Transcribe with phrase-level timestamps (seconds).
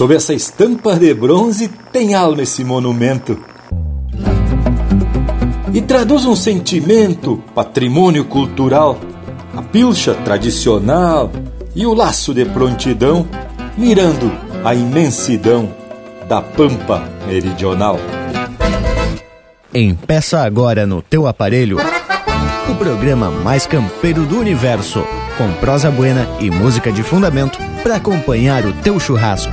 [0.00, 3.38] Sob essa estampa de bronze tem alma esse monumento.
[5.74, 8.98] E traduz um sentimento, patrimônio cultural,
[9.54, 11.30] a pilcha tradicional
[11.76, 13.28] e o laço de prontidão,
[13.76, 14.32] mirando
[14.64, 15.70] a imensidão
[16.26, 18.00] da pampa meridional.
[19.74, 21.76] Empeça agora no teu aparelho
[22.70, 25.04] o programa mais campeiro do universo,
[25.36, 29.52] com prosa buena e música de fundamento para acompanhar o teu churrasco.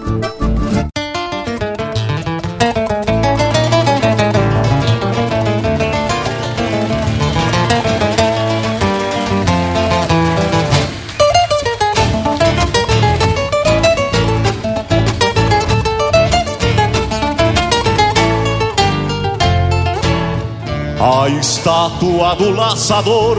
[21.61, 23.37] Estátua do laçador,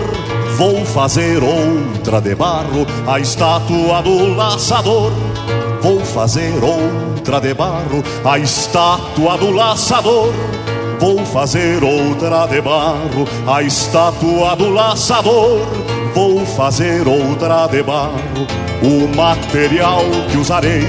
[0.56, 2.86] vou fazer outra de barro.
[3.04, 5.10] A estátua do laçador,
[5.80, 8.00] vou fazer outra de barro.
[8.24, 10.32] A estátua do laçador,
[11.00, 13.26] vou fazer outra de barro.
[13.44, 15.66] A estátua do laçador,
[16.14, 18.46] vou fazer outra de barro.
[18.84, 20.86] O material que usarei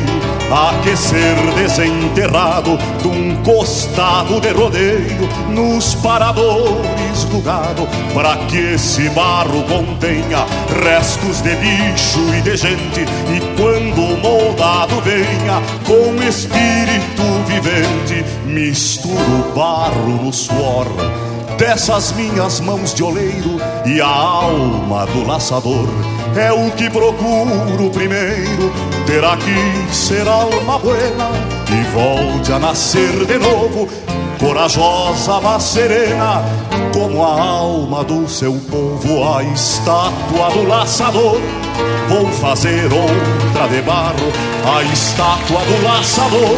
[0.51, 9.63] aquecer desenterrado de um costado de rodeio nos paradores do gado, para que esse barro
[9.63, 10.45] contenha
[10.83, 20.23] restos de bicho e de gente, e quando moldado venha com espírito vivente, misturo barro
[20.23, 20.87] no suor
[21.57, 25.87] dessas minhas mãos de oleiro e a alma do laçador.
[26.35, 28.73] É o que procuro primeiro
[29.05, 31.29] ter aqui ser alma buena
[31.69, 33.87] e volte a nascer de novo
[34.39, 36.41] corajosa mas serena
[36.93, 41.41] como a alma do seu povo a estátua do laçador.
[42.07, 44.31] Vou fazer outra de barro
[44.63, 46.57] a estátua do laçador.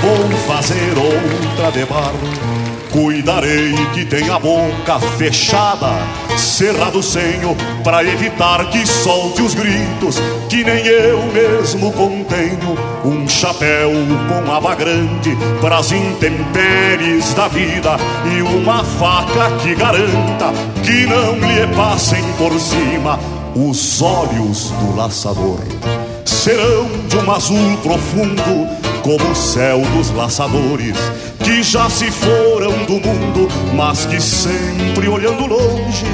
[0.00, 2.51] Vou fazer outra de barro
[2.92, 5.88] Cuidarei que tenha a boca fechada,
[6.36, 10.20] cerrado o senho, para evitar que solte os gritos,
[10.50, 12.76] que nem eu mesmo contenho.
[13.02, 13.90] Um chapéu
[14.28, 17.96] com aba grande para as intempéries da vida
[18.36, 20.52] e uma faca que garanta
[20.84, 23.18] que não lhe passem por cima
[23.56, 25.60] os olhos do laçador.
[26.26, 28.68] Serão de um azul profundo
[29.02, 30.96] como o céu dos laçadores
[31.44, 36.06] que já se foram do mundo, mas que sempre olhando longe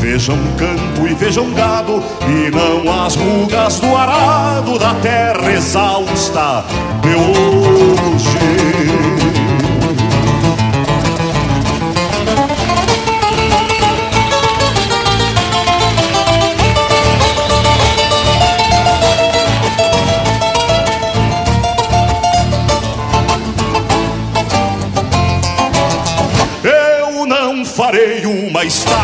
[0.00, 6.64] vejam campo e vejam gado e não as rugas do arado da terra exausta
[7.02, 8.75] de hoje.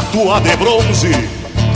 [0.02, 1.12] Estátua de bronze.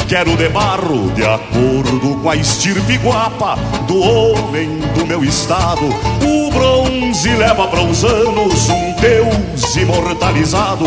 [0.09, 3.57] Quero de barro, de acordo com a estirpe guapa
[3.87, 5.85] do homem do meu estado.
[6.23, 10.87] O bronze leva para os anos um Deus imortalizado.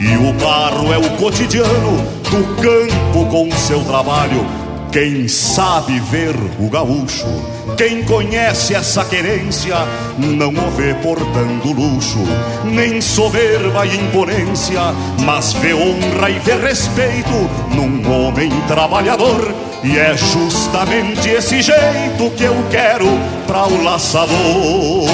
[0.00, 4.65] E o barro é o cotidiano do campo com seu trabalho.
[4.96, 7.26] Quem sabe ver o gaúcho
[7.76, 9.76] quem conhece essa querência
[10.16, 12.20] não o vê portando luxo,
[12.64, 14.80] nem soberba e imponência,
[15.22, 19.54] mas vê honra e vê respeito num homem trabalhador.
[19.84, 23.06] E é justamente esse jeito que eu quero
[23.46, 25.10] para o laçador.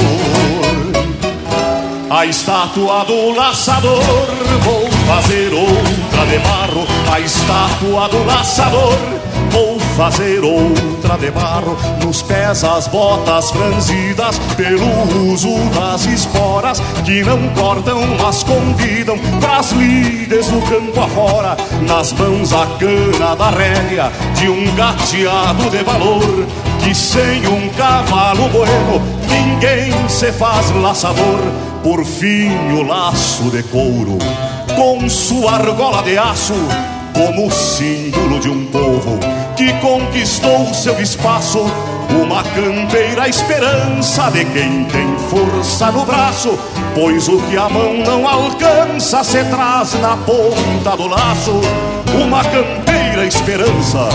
[2.08, 4.04] A estátua do laçador,
[4.60, 6.86] vou fazer outra de barro.
[7.12, 9.21] A estátua do laçador
[9.96, 11.76] fazer outra de barro.
[12.04, 19.72] Nos pés as botas franzidas Pelo uso das esporas Que não cortam, mas convidam Pras
[19.72, 21.56] lides do campo afora.
[21.86, 26.46] Nas mãos a cana da rédea De um gateado de valor
[26.82, 31.40] Que sem um cavalo bueno Ninguém se faz laçador
[31.82, 34.18] Por fim o laço de couro
[34.76, 36.54] Com sua argola de aço
[37.12, 39.18] como símbolo de um povo
[39.56, 41.64] que conquistou seu espaço,
[42.10, 46.58] uma campeira esperança de quem tem força no braço,
[46.94, 51.60] pois o que a mão não alcança se traz na ponta do laço,
[52.14, 54.08] uma campeira esperança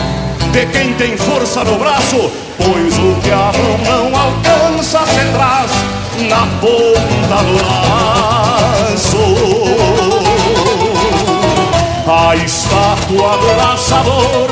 [0.52, 5.72] de quem tem força no braço, pois o que a mão não alcança se traz
[6.30, 9.18] na ponta do laço.
[12.10, 14.48] A estátua do laçador,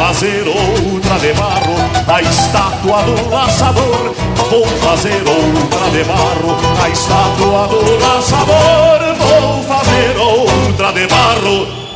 [0.00, 1.74] fazer outra de barro.
[2.08, 4.14] A estátua do laçador,
[4.50, 6.56] vou fazer outra de barro.
[6.82, 11.89] A estátua do laçador, vou fazer outra de barro.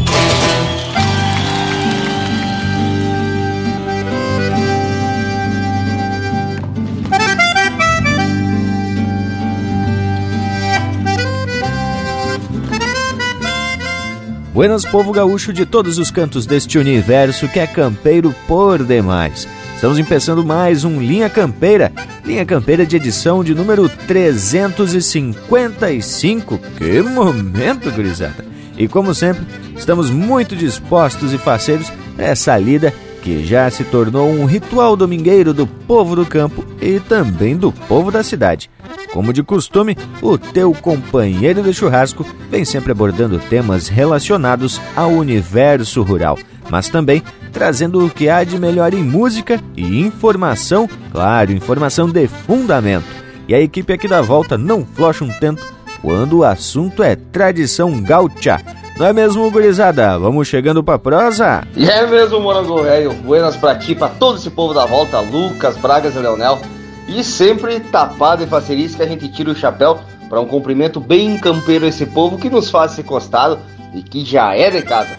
[14.55, 19.49] Buenas, povo gaúcho de todos os cantos deste universo que é campeiro por demais.
[19.75, 21.91] Estamos empeçando mais um Linha Campeira,
[22.25, 26.56] Linha Campeira de edição de número 355.
[26.79, 28.45] Que momento, gurizada!
[28.79, 29.45] E como sempre,
[29.77, 35.55] estamos muito dispostos e faceiros a essa lida que já se tornou um ritual domingueiro
[35.55, 38.71] do povo do campo e também do povo da cidade.
[39.15, 46.03] Como de costume, o teu companheiro de churrasco vem sempre abordando temas relacionados ao universo
[46.03, 46.38] rural,
[46.71, 52.29] mas também trazendo o que há de melhor em música e informação, claro, informação de
[52.29, 53.06] fundamento.
[53.49, 55.65] E a equipe aqui da volta não flocha um tanto
[56.03, 58.61] quando o assunto é tradição gaúcha.
[58.96, 60.17] Não é mesmo, gurizada?
[60.19, 61.67] Vamos chegando pra prosa?
[61.76, 63.12] E é mesmo, morango velho.
[63.12, 66.61] Buenas pra ti, pra todo esse povo da volta, Lucas, Bragas e Leonel.
[67.08, 69.99] E sempre tapado e facerice que a gente tira o chapéu
[70.29, 73.58] para um cumprimento bem campeiro esse povo que nos faz esse costado
[73.93, 75.19] e que já é de casa.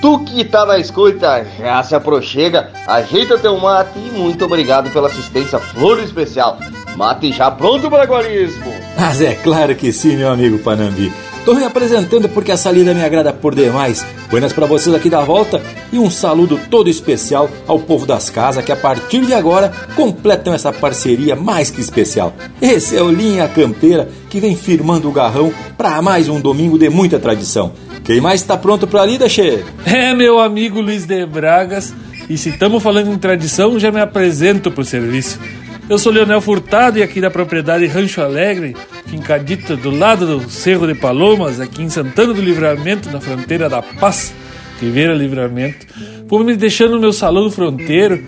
[0.00, 5.06] Tu que tá na escuta, já se aproxega, ajeita teu mate e muito obrigado pela
[5.06, 6.58] assistência flor especial.
[6.96, 8.74] Mate já pronto para guarismo.
[8.98, 11.12] Mas é claro que sim, meu amigo Panambi.
[11.44, 14.06] Tô me apresentando porque essa lida me agrada por demais.
[14.30, 15.60] Buenas para vocês aqui da volta
[15.92, 20.54] e um saludo todo especial ao povo das casas que a partir de agora completam
[20.54, 22.32] essa parceria mais que especial.
[22.60, 26.88] Esse é o Linha Campeira que vem firmando o garrão para mais um domingo de
[26.88, 27.72] muita tradição.
[28.04, 29.64] Quem mais está pronto para a lida, Che?
[29.84, 31.92] É meu amigo Luiz de Bragas
[32.30, 35.40] e se estamos falando em tradição já me apresento pro serviço.
[35.88, 38.76] Eu sou Leonel Furtado e aqui da propriedade Rancho Alegre,
[39.12, 43.82] fincadita do lado do Cerro de Palomas, aqui em Santana do Livramento, na fronteira da
[43.82, 44.34] Paz,
[44.80, 45.86] Rivera Livramento.
[46.26, 48.24] Vou me deixando no meu salão fronteiro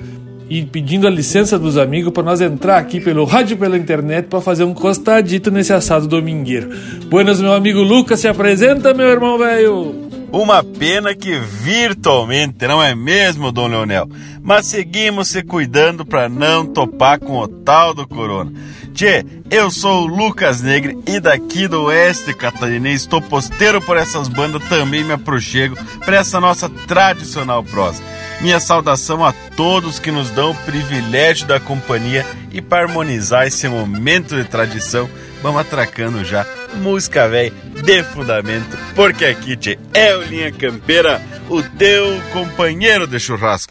[0.47, 4.43] e pedindo a licença dos amigos para nós entrar aqui pelo rádio pela internet para
[4.43, 6.69] fazer um costadito nesse assado domingueiro.
[7.07, 9.95] Buenas, meu amigo Lucas, se apresenta, meu irmão velho.
[10.35, 14.09] Uma pena que virtualmente, não é mesmo, Dom Leonel?
[14.43, 18.53] Mas seguimos se cuidando para não topar com o tal do corona.
[18.93, 24.27] Tchê, eu sou o Lucas Negre e daqui do oeste catarinense estou posteiro por essas
[24.27, 28.03] bandas, também me aproxego para essa nossa tradicional prosa.
[28.44, 33.67] Minha saudação a todos que nos dão o privilégio da companhia e para harmonizar esse
[33.67, 35.08] momento de tradição,
[35.43, 41.62] vamos atracando já música velha de fundamento, porque aqui tchê, é o Linha Campeira, o
[41.62, 43.70] teu companheiro de churrasco.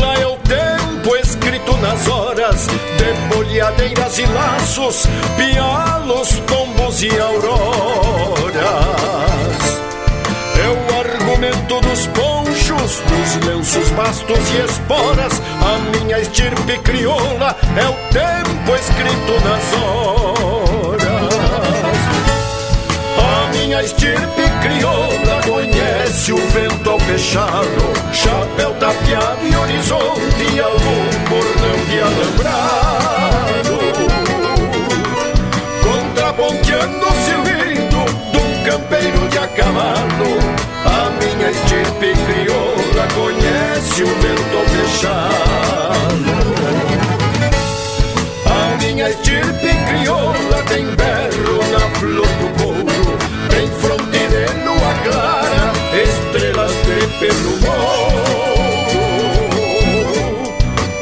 [1.15, 8.61] escrito nas horas de bolhadeiras e laços, pialos, tombos e auroras.
[10.57, 15.41] É o argumento dos ponchos, dos lenços, bastos e esporas.
[15.61, 21.01] A minha estirpe crioula é o tempo escrito nas horas.
[23.17, 25.30] A minha estirpe crioula
[25.61, 33.77] conhece o vento ao fechado, chapéu tapeado e horizonte algum bordão de alambrado.
[35.83, 38.01] Contraponteando o silbido
[38.31, 40.39] de um campeiro de a cavalo,
[40.83, 46.31] a minha estirpe crioula conhece o vento ao fechado.
[48.47, 52.70] A minha estirpe crioula tem berro na flor do couro,
[57.21, 58.21] pelo morro.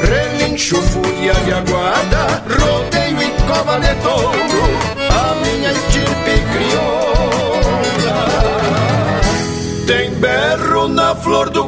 [0.01, 4.63] Relincho fúria de aguada, rodeio e cova de touro,
[5.09, 7.09] a minha estirpe crioula
[9.87, 11.65] tem berro na flor do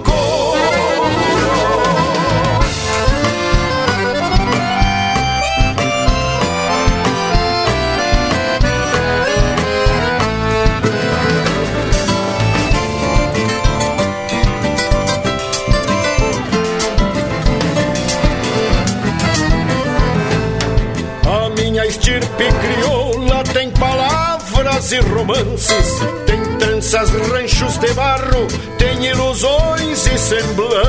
[24.91, 30.81] e romances, tem tranças, ranchos de barro, tem ilusões e semblantes.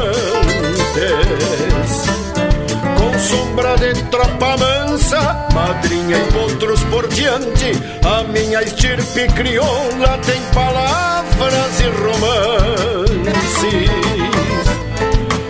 [2.99, 7.73] Com sombra de tropa mansa, madrinha e outros por diante,
[8.05, 12.33] a minha estirpe crioula tem palavras e romances.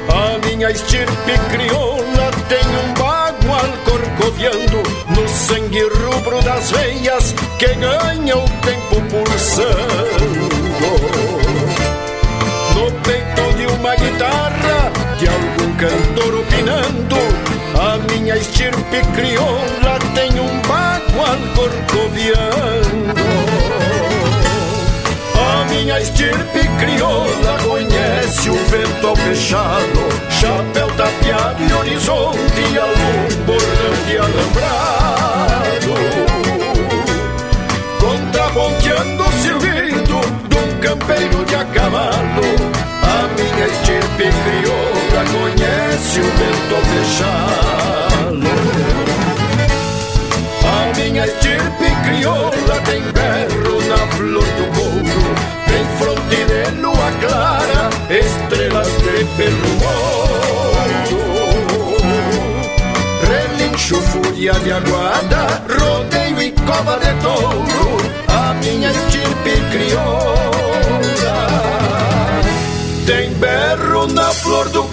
[0.08, 2.94] A minha estirpe crioula tem um
[4.32, 10.48] corcoviando no sangue rubro das veias que ganha o tempo pulsando.
[12.74, 17.16] No peito de uma guitarra, de algum cantor opinando,
[17.78, 23.22] a minha estirpe crioula tem um bagual corcoviando.
[25.34, 27.58] A minha estirpe crioula
[28.32, 35.52] conhece o vento ao fechado, chapéu tapeado e horizonte, e bordão de alambrado
[38.52, 42.12] ponteando o silbido de um campeiro de a cavalo.
[43.02, 48.52] A minha estirpe crioula conhece o vento fechado.
[50.64, 55.22] A minha estirpe crioula tem berro na flor do couro,
[55.66, 56.41] tem fronte de lua clara,
[58.12, 59.72] estrelas de pelo
[63.28, 67.92] Relincho, fúria de aguada, rodeio e cova de touro
[68.62, 71.46] minha estirpe crioula.
[73.06, 74.84] Tem berro na flor do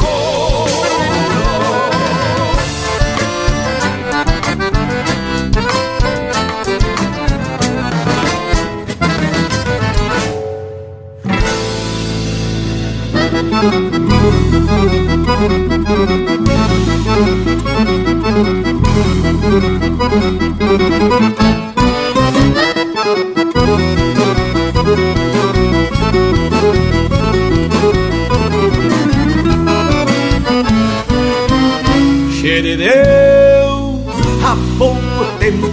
[32.77, 34.05] Deus
[34.41, 34.99] Há pouco
[35.39, 35.69] tempo,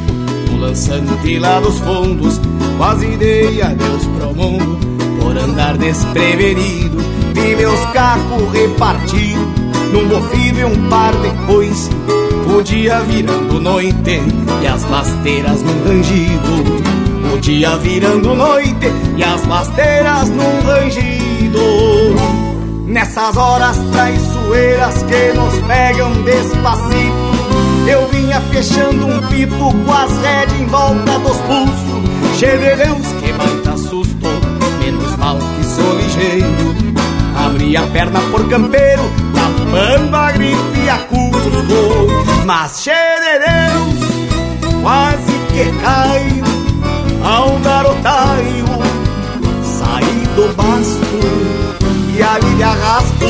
[0.50, 2.40] um lançante lá dos fundos
[2.76, 4.78] Quase dei adeus pro mundo
[5.20, 7.05] Por andar desprevenido
[7.36, 9.60] Vi meus cacos repartidos
[9.92, 11.90] Num bofino e um par depois
[12.46, 14.22] O dia virando noite
[14.62, 17.34] E as lasteiras num rangido.
[17.34, 21.60] O dia virando noite E as lasteiras num rangido.
[22.86, 30.58] Nessas horas traiçoeiras que nos pegam despacito Eu vinha fechando um pito com as rédeas
[30.58, 32.06] em volta dos pulsos.
[32.38, 34.28] Deus que baita susto,
[34.78, 36.85] menos mal que sou ligeiro
[37.46, 45.64] Abri a perna por campeiro, tapando a gripe e a cusco Mas Deus, quase que
[45.80, 46.44] caio
[47.22, 48.66] Ao garotaio,
[49.62, 51.56] saí do basto
[52.16, 53.26] e ali de arrasto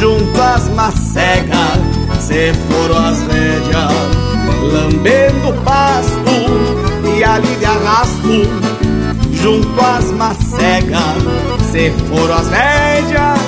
[0.00, 1.78] Junto às macegas
[2.18, 3.92] Se foram as rédeas
[4.72, 8.48] Lambendo o pasto E ali de arrasto
[9.32, 13.38] Junto às macegas Se foram as rédeas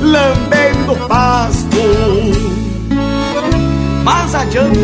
[0.00, 1.76] Lambendo pasto
[4.02, 4.78] Mais adiante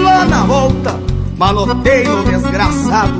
[0.00, 0.96] Lá na volta
[1.36, 3.18] Malotei no desgraçado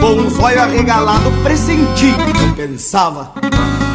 [0.00, 3.34] Com um zóio arregalado Pressenti que pensava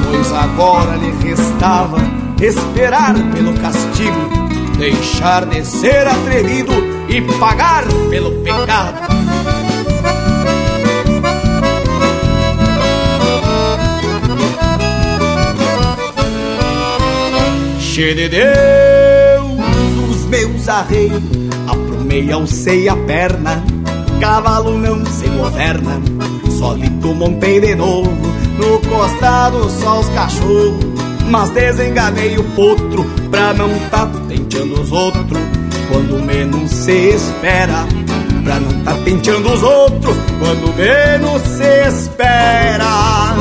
[0.06, 1.98] pois agora lhe restava
[2.42, 4.30] esperar pelo castigo,
[4.78, 6.72] deixar de ser atrevido
[7.10, 9.07] e pagar pelo pecado.
[17.98, 21.20] Che de Deus, os meus arreios,
[21.66, 23.64] aprumei, alcei a perna,
[24.20, 26.00] cavalo não se governa,
[26.60, 28.12] solito montei de novo
[28.60, 30.78] no costado só os cachorros
[31.28, 35.42] Mas desenganei o potro Pra não tá penteando os outros
[35.92, 37.88] Quando menos se espera
[38.44, 43.36] Pra não tá penteando os outros Quando menos se espera.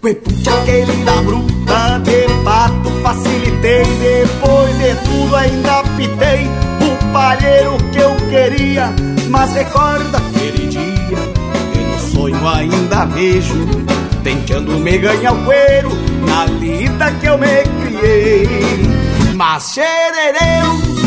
[0.00, 1.56] Cuepute aquele da bruta
[2.46, 6.46] De fato facilitei Depois de tudo ainda pitei
[6.80, 8.94] o palheiro que eu queria,
[9.28, 11.18] mas recorda aquele dia
[11.72, 13.66] que no sonho ainda vejo,
[14.22, 15.90] tentando me ganhar o cuero
[16.24, 18.48] na lida que eu me criei.
[19.34, 21.00] Mas xerereus,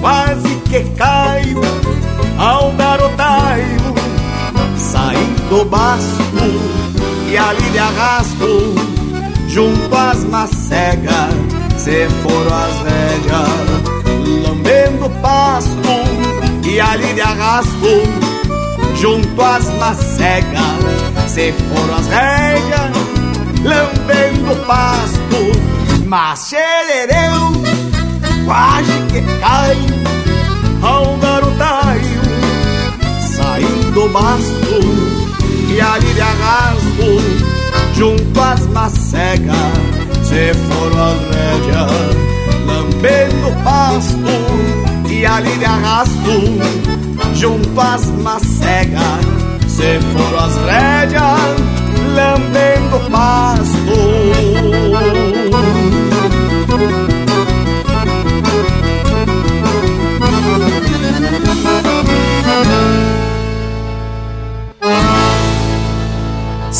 [0.00, 1.60] quase que caio
[2.38, 3.94] ao dar o taio,
[4.78, 6.82] saí do basto
[7.30, 8.91] e ali de arrasto,
[9.52, 11.34] junto às macegas,
[11.76, 18.02] se foram as rédeas, lambendo pasto e ali de arrasto,
[18.96, 22.92] junto às macegas, se foram as rédeas,
[23.62, 27.52] lambendo pasto, mas xerereu,
[28.46, 29.76] quase que cai
[30.80, 32.22] ao dar o taio,
[33.20, 34.80] saindo do basto
[35.68, 37.61] e ali de arrasto,
[37.94, 39.56] junto às macegas,
[40.22, 41.90] se foram as rédeas,
[42.66, 46.32] lambendo pasto, e ali de arrasto,
[47.34, 49.00] junto às macegas,
[49.68, 51.72] se foram as rédeas,
[52.14, 53.82] lambendo pasto.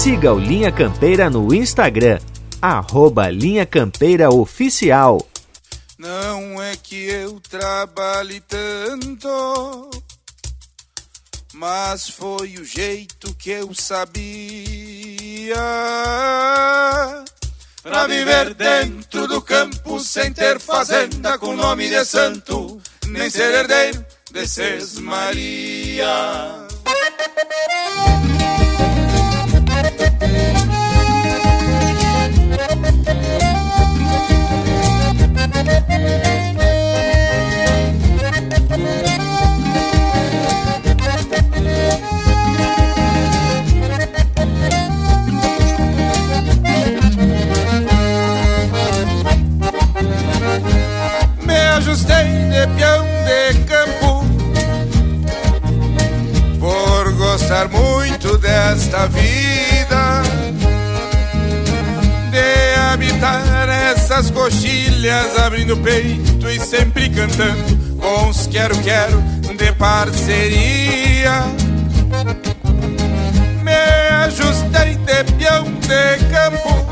[0.03, 2.19] Siga o Linha Campeira no Instagram,
[2.61, 5.25] arroba Linha Campeira Oficial.
[5.97, 9.91] Não é que eu trabalhe tanto,
[11.55, 15.55] mas foi o jeito que eu sabia.
[17.85, 24.05] Pra viver dentro do campo sem ter fazenda com nome de santo, nem ser herdeiro
[24.33, 26.67] de Maria.
[52.63, 54.25] De peão de campo.
[56.61, 60.23] Por gostar muito desta vida
[62.31, 69.21] de habitar essas coxilhas abrindo peito e sempre cantando com os quero quero
[69.57, 71.43] de parceria.
[73.63, 76.83] Me ajustei de peão de campo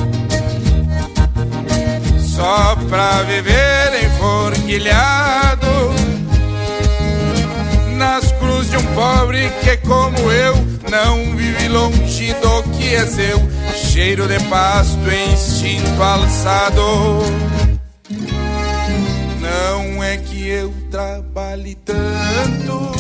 [2.18, 3.80] só pra viver
[7.96, 10.54] nas cruzes de um pobre que como eu
[10.90, 13.40] não vive longe do que é seu
[13.74, 14.98] cheiro de pasto
[15.32, 17.20] instinto alçado.
[19.40, 22.90] Não é que eu trabalhe tanto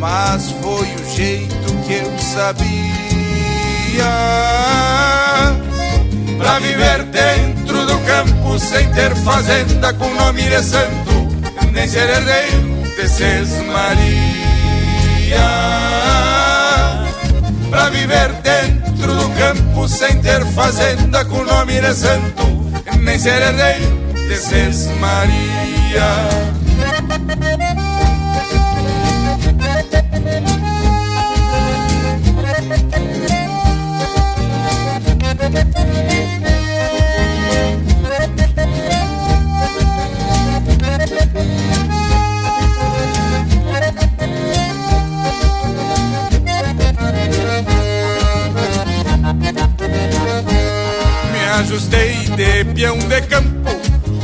[0.00, 2.70] mas foi o jeito que eu sabia.
[6.38, 7.29] Pra viver do
[8.20, 11.28] campo sem ter fazenda com nome de santo,
[11.72, 13.08] nem ser herdeiro de
[13.64, 15.40] Maria.
[17.70, 23.98] Pra viver dentro do campo sem ter fazenda com nome de santo, nem ser herdeiro
[24.26, 24.36] de
[25.00, 26.59] Maria.
[51.70, 53.70] Ajustei de peão de campo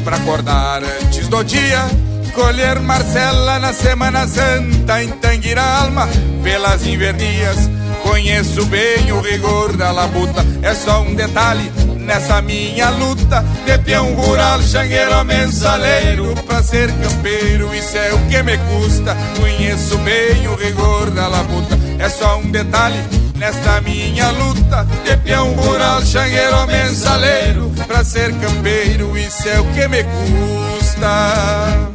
[0.03, 1.87] pra acordar antes do dia.
[2.35, 6.09] Colher Marcela na Semana Santa em Tanguira Alma
[6.43, 7.71] pelas invernias.
[8.03, 14.13] Conheço bem o rigor da labuta, é só um detalhe nessa minha luta de peão
[14.15, 17.73] rural, xangueiro, mensaleiro pra ser campeiro.
[17.75, 19.17] Isso é o que me custa.
[19.39, 22.99] Conheço bem o rigor da labuta, é só um detalhe
[23.37, 29.16] nesta minha luta de peão rural, xangueiro, mensaleiro pra ser campeiro.
[29.16, 31.90] Isso é o que me custa.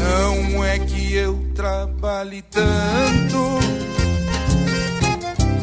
[0.00, 3.58] Não é que eu trabalhe tanto,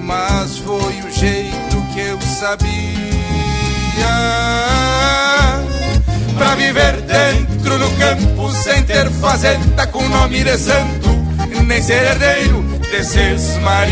[0.01, 2.73] mas foi o jeito que eu sabia.
[6.37, 11.09] Pra viver dentro do campo sem ter fazenda com nome de santo,
[11.65, 13.87] nem ser herdeiro de Ses Maria.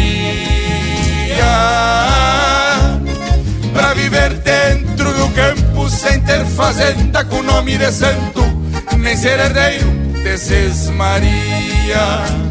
[3.73, 8.43] Pra viver dentro do campo sem ter fazenda com nome de santo,
[8.99, 9.89] nem ser herdeiro
[10.23, 10.37] de
[10.91, 12.50] Maria.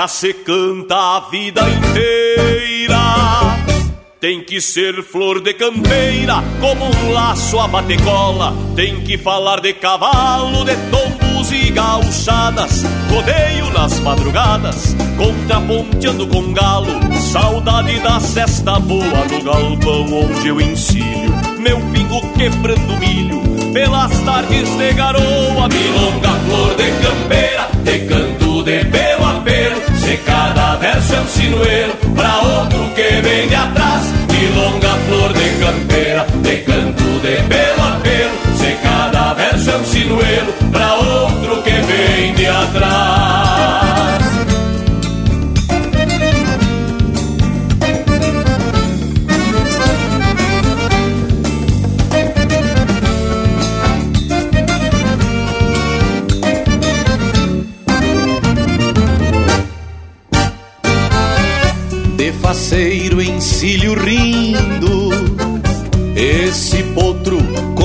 [0.00, 2.96] Pra se cantar a vida inteira.
[4.18, 8.54] Tem que ser flor de campeira, como um laço a batecola.
[8.74, 12.82] Tem que falar de cavalo, de tombos e gauchadas.
[13.10, 16.98] Rodeio nas madrugadas, contraponteando com galo.
[17.30, 21.49] Saudade da cesta boa no galpão onde eu ensino.
[21.60, 23.42] Meu pingo quebrando milho,
[23.74, 25.68] pelas tardes de garoa.
[25.68, 29.98] Milonga, flor de campeira, de canto de pelo a pelo.
[29.98, 34.04] Se cada verso é um sinuelo pra outro que vem de atrás.
[34.32, 38.56] Milonga, flor de campeira, de canto de pelo a pelo.
[38.56, 43.19] Se cada verso é um sinuelo pra outro que vem de atrás.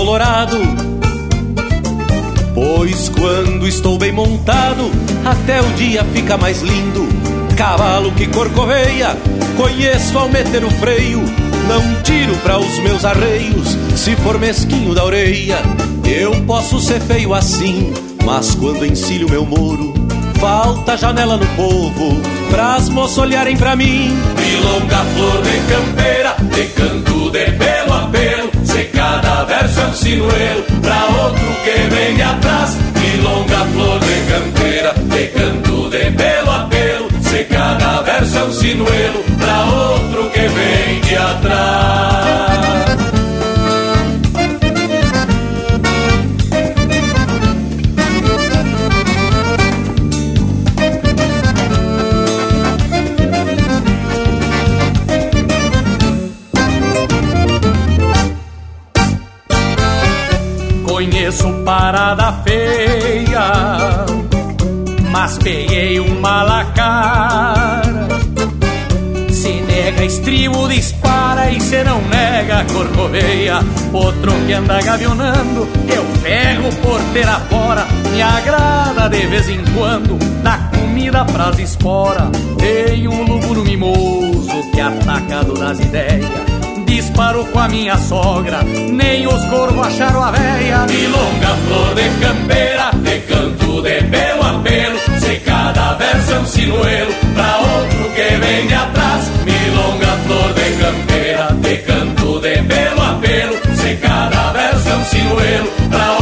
[0.05, 0.59] Colorado.
[2.53, 4.91] Pois quando estou bem montado,
[5.25, 7.07] até o dia fica mais lindo.
[7.57, 9.17] Cavalo que corcoveia,
[9.57, 11.23] conheço ao meter o freio.
[11.67, 15.57] Não tiro para os meus arreios, se for mesquinho da orelha.
[16.05, 17.91] Eu posso ser feio assim,
[18.23, 19.91] mas quando encilho meu moro,
[20.39, 24.15] falta janela no povo, pras moças olharem pra mim.
[24.39, 27.74] Milonga, flor de campeira, de canto de.
[28.75, 32.77] Se cada verso é um sinuelo pra outro que vem de atrás.
[32.99, 37.23] Milonga, flor de campeira, de canto de pelo a pelo.
[37.23, 42.84] Se cada verso é um sinuelo pra outro que vem de atrás.
[61.65, 64.05] Parada feia,
[65.09, 68.07] mas peguei um malacara.
[69.31, 73.59] Se nega estribo, dispara e se não nega corcoveia.
[73.91, 77.85] Outro que anda gavionando, eu pego porteira fora.
[78.11, 82.29] Me agrada de vez em quando, dá comida pras espora.
[82.59, 86.54] Tem um lúgulo mimoso que atacado nas ideias
[87.05, 90.85] disparo com a minha sogra, nem os corvos acharam a véia.
[90.87, 95.19] Milonga, flor de campeira, de canto de pelo a pelo.
[95.19, 99.31] Se cada verso é um sinuelo pra outro que vem de atrás.
[99.45, 103.75] Milonga, flor de campeira, de canto de pelo a pelo.
[103.77, 106.14] Se cada verso é um sinuelo pra outro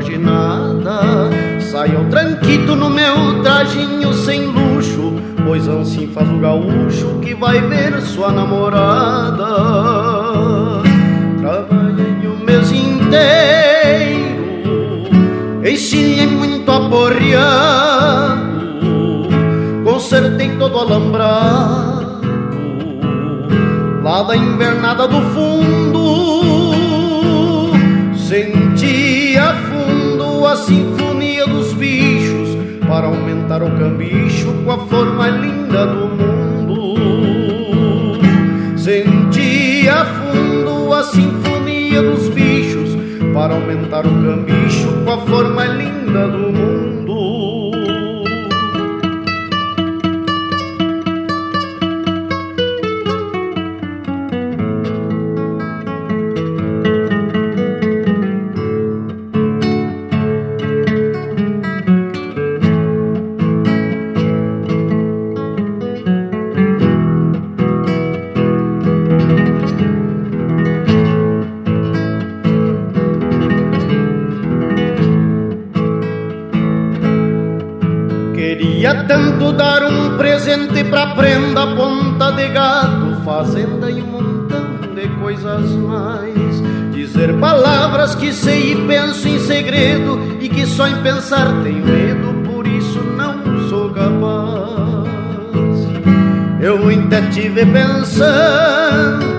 [0.00, 1.30] farta água de nada.
[1.60, 5.14] Sai ao tranquito no meu trajinho sem luxo,
[5.46, 9.46] pois assim faz o gaúcho que vai ver sua namorada.
[11.38, 13.10] Trabalhei o mês inteiro,
[15.64, 18.40] encilhei muito aporreado,
[19.84, 22.00] consertei todo alambrado
[24.02, 26.40] lá da invernada do fundo,
[28.16, 28.59] sentia
[33.00, 36.98] para aumentar o cambicho com a forma linda do mundo.
[38.76, 42.94] Sentia fundo a sinfonia dos bichos
[43.32, 46.79] para aumentar o cambicho com a forma linda do mundo.
[90.40, 95.08] E que só em pensar tenho medo, por isso não sou capaz.
[96.60, 99.29] Eu ainda tive pensando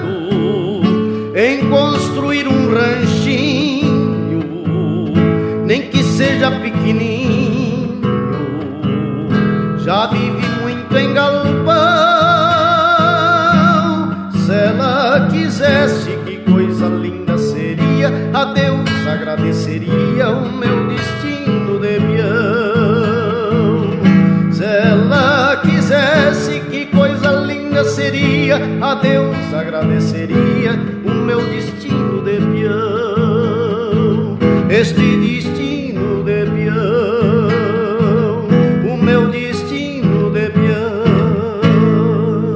[28.52, 30.74] seria, a Deus agradeceria
[31.06, 34.38] o meu destino de peão.
[34.70, 38.48] Este destino de peão,
[38.94, 39.72] o meu destino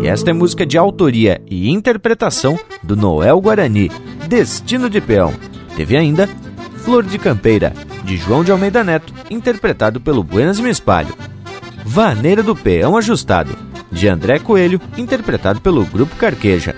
[0.05, 3.91] Esta é música de autoria e interpretação do Noel Guarani,
[4.29, 5.34] Destino de Peão.
[5.75, 6.29] Teve ainda
[6.77, 7.73] Flor de Campeira,
[8.05, 11.13] de João de Almeida Neto, interpretado pelo Buenas Me Espalho.
[11.84, 13.64] Vaneira do Peão Ajustado,
[14.06, 16.76] de André Coelho, interpretado pelo Grupo Carqueja.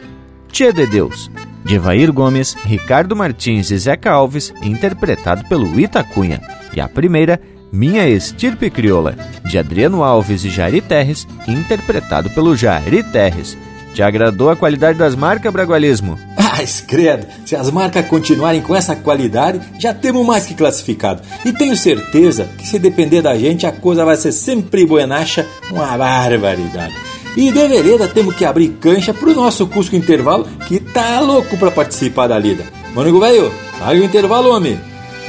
[0.49, 1.29] Tia de Deus,
[1.65, 6.41] de Evair Gomes, Ricardo Martins e Zeca Alves, interpretado pelo Itacunha.
[6.73, 7.37] E a primeira,
[7.69, 9.13] minha Estirpe Crioula,
[9.43, 13.57] de Adriano Alves e Jari Terres, interpretado pelo Jari Terres.
[13.93, 16.17] Te agradou a qualidade das marcas, Bragualismo?
[16.37, 17.27] Ah, credo!
[17.45, 21.21] Se as marcas continuarem com essa qualidade, já temos mais que classificado.
[21.43, 25.97] E tenho certeza que se depender da gente, a coisa vai ser sempre buenacha, uma
[25.97, 26.95] barbaridade.
[27.37, 31.69] E de vereda temos que abrir cancha pro nosso Cusco Intervalo, que tá louco para
[31.69, 32.65] participar da lida.
[32.95, 34.79] Mano velho, sai o intervalo, homem!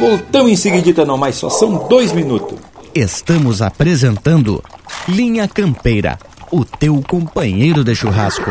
[0.01, 2.59] Voltamos em seguidita não, mas só são dois minutos.
[2.95, 4.65] Estamos apresentando
[5.07, 6.19] Linha Campeira,
[6.51, 8.51] o teu companheiro de churrasco.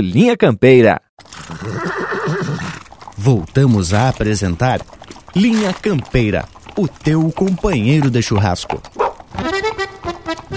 [0.00, 1.00] Linha Campeira.
[3.16, 4.80] Voltamos a apresentar
[5.34, 6.44] Linha Campeira,
[6.76, 8.80] o teu companheiro de churrasco.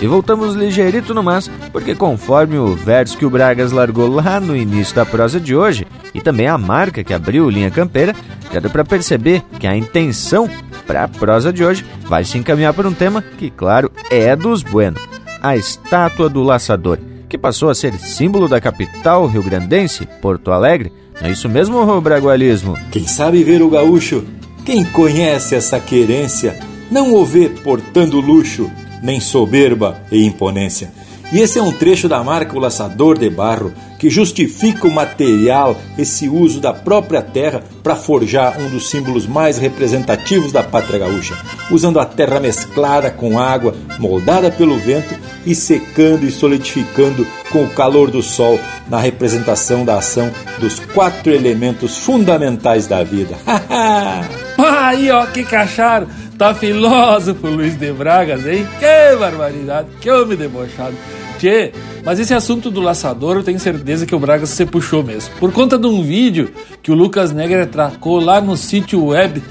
[0.02, 4.56] E voltamos ligeirito no mas, porque conforme o verso que o Bragas largou lá no
[4.56, 8.16] início da prosa de hoje, e também a marca que abriu Linha Campeira,
[8.52, 10.50] já deu para perceber que a intenção
[10.88, 14.64] para a prosa de hoje vai se encaminhar por um tema que, claro, é dos
[14.64, 14.98] bueno,
[15.42, 16.98] a estátua do laçador
[17.32, 20.92] que passou a ser símbolo da capital rio-grandense, Porto Alegre.
[21.22, 22.78] Não é isso mesmo, Bragualismo?
[22.92, 24.26] Quem sabe ver o gaúcho,
[24.66, 26.60] quem conhece essa querência,
[26.92, 28.70] não o vê portando luxo,
[29.02, 30.92] nem soberba e imponência.
[31.32, 35.78] E esse é um trecho da marca O Laçador de Barro, que justifica o material,
[35.98, 41.38] esse uso da própria terra para forjar um dos símbolos mais representativos da pátria gaúcha,
[41.70, 45.16] usando a terra mesclada com água, moldada pelo vento
[45.46, 51.32] e secando e solidificando com o calor do sol na representação da ação dos quatro
[51.32, 53.36] elementos fundamentais da vida.
[54.58, 56.08] Aí, ó, que cacharam!
[56.38, 58.68] Tá filósofo Luiz de Bragas, hein?
[58.80, 59.90] Que barbaridade!
[60.00, 60.96] Que homem debochado!
[61.42, 61.72] Tchê,
[62.06, 65.34] mas esse assunto do laçador eu tenho certeza que o Bragas se puxou mesmo.
[65.40, 69.42] Por conta de um vídeo que o Lucas Negra tracou lá no sítio web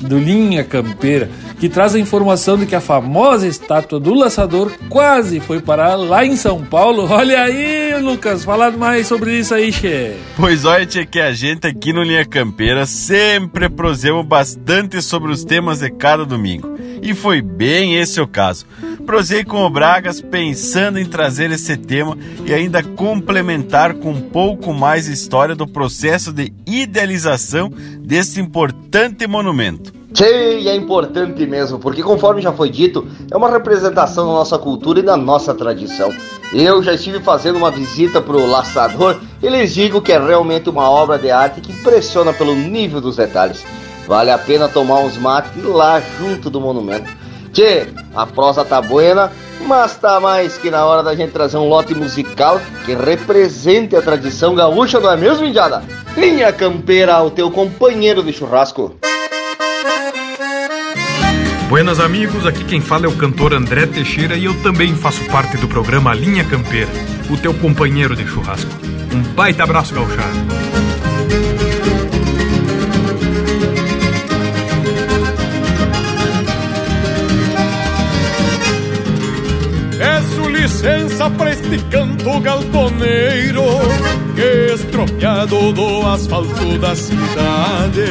[0.00, 5.40] do Linha Campeira, que traz a informação de que a famosa estátua do laçador quase
[5.40, 7.06] foi parar lá em São Paulo.
[7.10, 10.16] Olha aí, Lucas, fala mais sobre isso aí, Che.
[10.36, 15.44] Pois olha, tchê, que a gente aqui no Linha Campeira sempre prosemos bastante sobre os
[15.44, 16.76] temas de cada domingo.
[17.02, 18.66] E foi bem esse o caso.
[19.06, 24.74] Prosei com o Bragas pensando em trazer esse tema e ainda complementar com um pouco
[24.74, 27.70] mais história do processo de idealização
[28.06, 29.92] desse importante monumento.
[30.14, 35.00] Sim, é importante mesmo, porque conforme já foi dito, é uma representação da nossa cultura
[35.00, 36.14] e da nossa tradição.
[36.52, 40.70] Eu já estive fazendo uma visita para o Laçador e lhes digo que é realmente
[40.70, 43.64] uma obra de arte que impressiona pelo nível dos detalhes.
[44.06, 47.12] Vale a pena tomar uns mates lá junto do monumento.
[47.52, 49.32] Tchê, a prosa tá buena,
[49.66, 54.02] mas tá mais que na hora da gente trazer um lote musical que represente a
[54.02, 55.82] tradição gaúcha, não é mesmo, Indiada?
[56.16, 58.94] Linha Campeira, o teu companheiro de churrasco.
[61.68, 65.56] Buenas amigos, aqui quem fala é o cantor André Teixeira e eu também faço parte
[65.56, 66.90] do programa Linha Campeira,
[67.28, 68.70] o teu companheiro de churrasco.
[69.12, 70.75] Um baita abraço gauchado.
[80.66, 83.62] Licença pra este canto galponeiro
[84.34, 88.10] Que estropiado do asfalto da cidade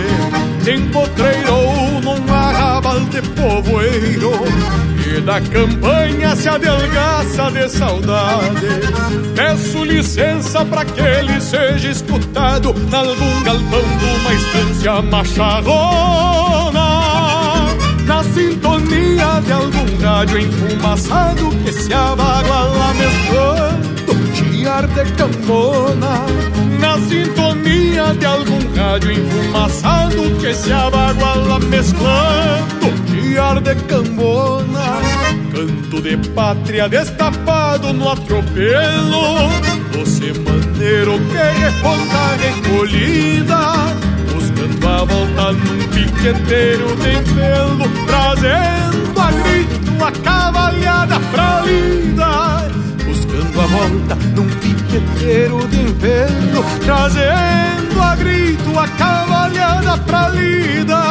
[0.65, 4.31] empotreirou num arrabal de povoeiro
[5.05, 8.67] E da campanha se adelgaça de saudade.
[9.35, 16.85] Peço licença pra que ele seja escutado Nalgum galpão de uma estância macharrona
[18.05, 26.25] na sintonia de algum rádio enfumaçado que se abaguala mesclando chiar de cambona.
[26.79, 35.01] Na sintonia de algum rádio enfumaçado que se abaguala mesclando chiar de cambona.
[35.51, 39.49] Canto de pátria destapado no atropelo
[39.91, 43.59] do semaneiro que responda recolhida
[44.33, 52.67] Buscando a volta num piqueteiro de pelo Trazendo a grito a cavalhada pra lida
[53.05, 61.01] Buscando a volta num piqueteiro de pelo Trazendo a grito a cavalhada pra lida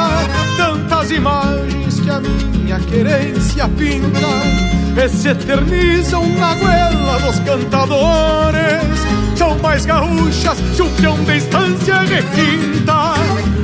[0.56, 8.94] Tantas imagens que a minha querência pinta E se eternizam na goela dos cantadores
[9.36, 12.04] são mais gaúchas se o peão da estância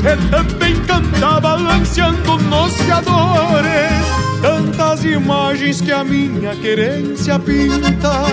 [0.02, 3.70] E também canta balanceando nos fiadores.
[4.40, 8.24] Tantas imagens que a minha querência pinta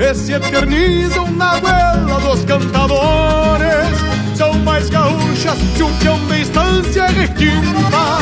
[0.00, 3.96] E se eternizam na goela dos cantadores.
[4.36, 8.18] São mais gaúchas se o peão da estância requinta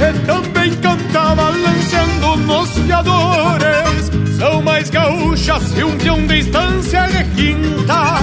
[0.00, 8.16] E também canta balanceando nos fiadores são mais gaúchas que um peão de estância requinta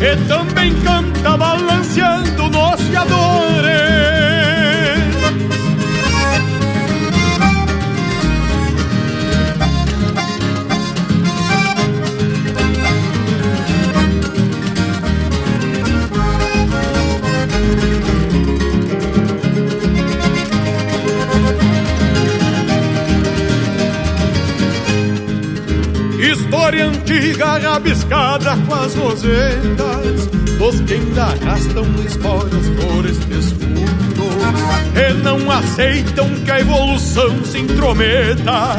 [0.00, 4.09] E também canta balanceando nos fiadores
[26.70, 35.12] História antiga rabiscada com as rosetas Dos que ainda arrastam esporas por estes fundos E
[35.14, 38.76] não aceitam que a evolução se intrometa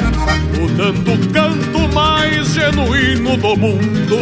[0.57, 4.17] Mudando o canto mais genuíno do mundo.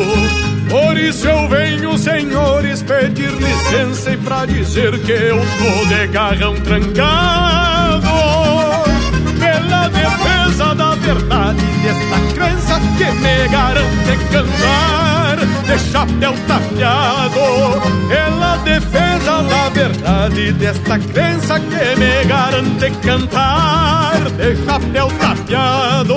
[0.67, 6.55] Por isso eu venho, senhores, pedir licença e pra dizer que eu tô de garrão
[6.55, 8.07] trancado
[9.39, 10.28] pela defesa
[10.99, 17.39] verdade desta crença que me garante cantar de chapéu tapeado.
[18.07, 19.09] Pela defesa
[19.49, 26.15] toda a verdade desta crença que me garante cantar de chapéu tapeado.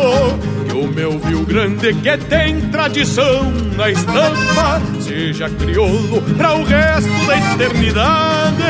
[0.69, 7.27] E o meu Rio Grande que tem tradição na estampa, seja crioulo para o resto
[7.27, 8.63] da eternidade.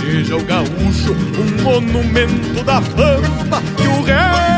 [0.00, 4.57] Seja o gaúcho um monumento da pampa, que o resto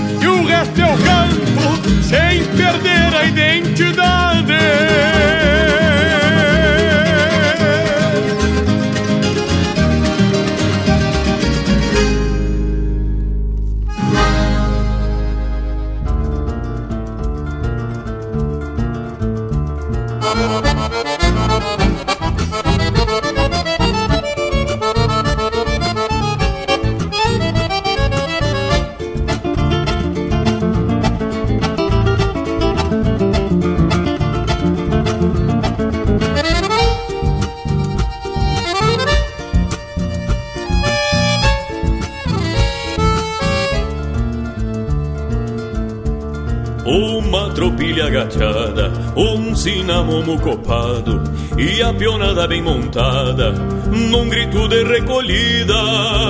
[0.61, 5.50] resto eu canto sem perder a identidade.
[47.53, 51.21] Tropilha agachada, um cinamomo copado
[51.57, 55.81] e a pionada bem montada, num grito de recolhida,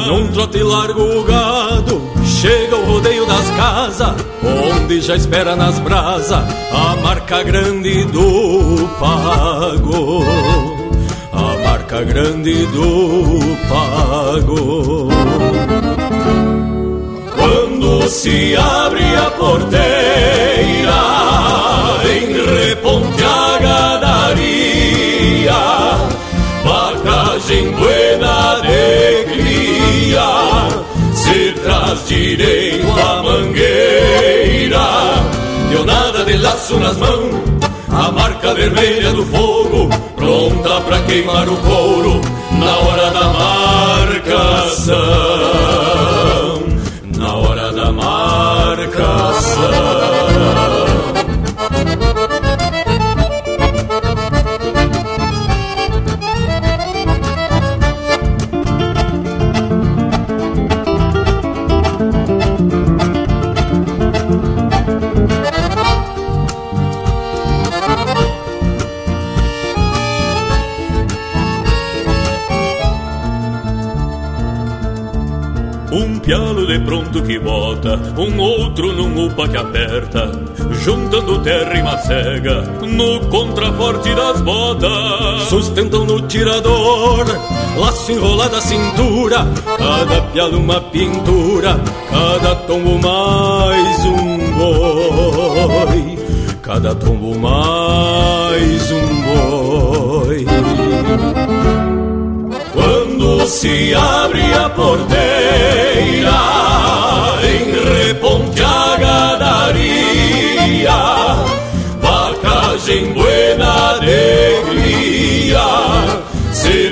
[0.08, 6.44] num trote largo o gado, chega o rodeio das casas, onde já espera nas brasas
[6.72, 10.24] a marca grande do pago.
[11.34, 13.40] A marca grande do
[13.70, 15.61] pago.
[17.42, 21.02] Quando se abre a porteira
[22.06, 22.34] em
[22.68, 25.54] reponte a ganaria,
[26.64, 30.30] vacagem buena de cria,
[31.16, 34.88] se traz direito a mangueira,
[35.72, 37.34] deu nada de laço nas mãos,
[37.90, 42.22] a marca vermelha do fogo, pronta pra queimar o couro
[42.52, 43.24] na hora da
[44.14, 45.02] marcação
[76.86, 80.32] pronto que bota, um outro num upa que aperta,
[80.84, 85.44] juntando terra e macega no contraforte das botas.
[85.50, 87.26] Sustentam no tirador,
[87.78, 91.80] laço enrolado à cintura, cada pialo uma pintura,
[92.10, 96.20] cada tombo mais um boi,
[96.62, 100.46] cada tombo mais um boi.
[102.74, 106.71] Quando se abre a porteira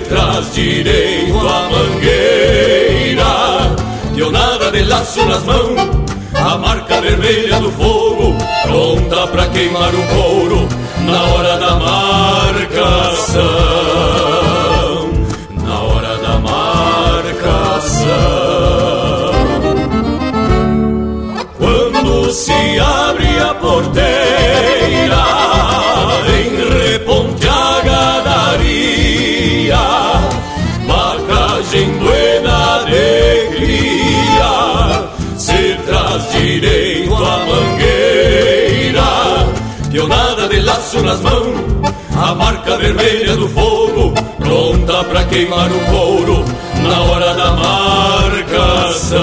[0.09, 3.25] traz direito a mangueira,
[4.15, 5.79] deu nada de laço nas mãos,
[6.33, 10.67] a marca vermelha do fogo, pronta pra queimar o couro
[11.05, 12.99] na hora da marcação.
[41.09, 41.57] Nas mãos,
[42.15, 46.45] a marca vermelha do fogo, pronta pra queimar o couro
[46.83, 49.19] na hora da marcação.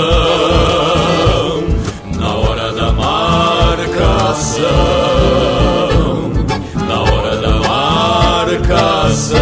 [2.19, 4.67] Na hora da marcação.
[6.89, 9.37] Na hora da marcação.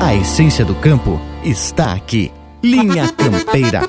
[0.00, 2.32] A essência do campo está aqui.
[2.62, 3.88] Linha Campeira.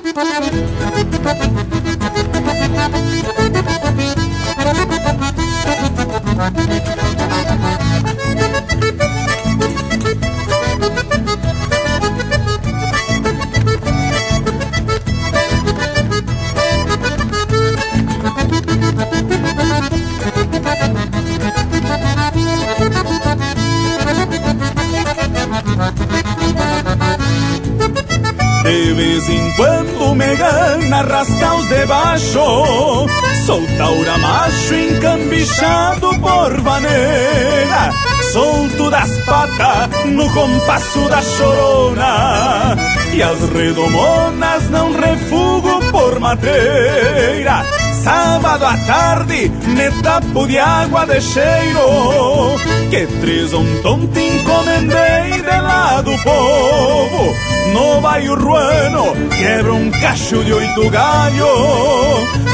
[30.12, 33.06] Quando me gana arrastar os de baixo.
[33.46, 37.92] Sou taura macho encambichado por vaneira
[38.32, 42.76] Solto das patas no compasso da chorona.
[43.12, 47.64] E as redomonas não refugo por madeira.
[48.02, 52.58] Sábado à tarde, me tapo de água de cheiro.
[52.90, 60.42] Que três um tonto encomendei de lá do povo No bairro ruano, quebra um cacho
[60.44, 61.46] de oito galho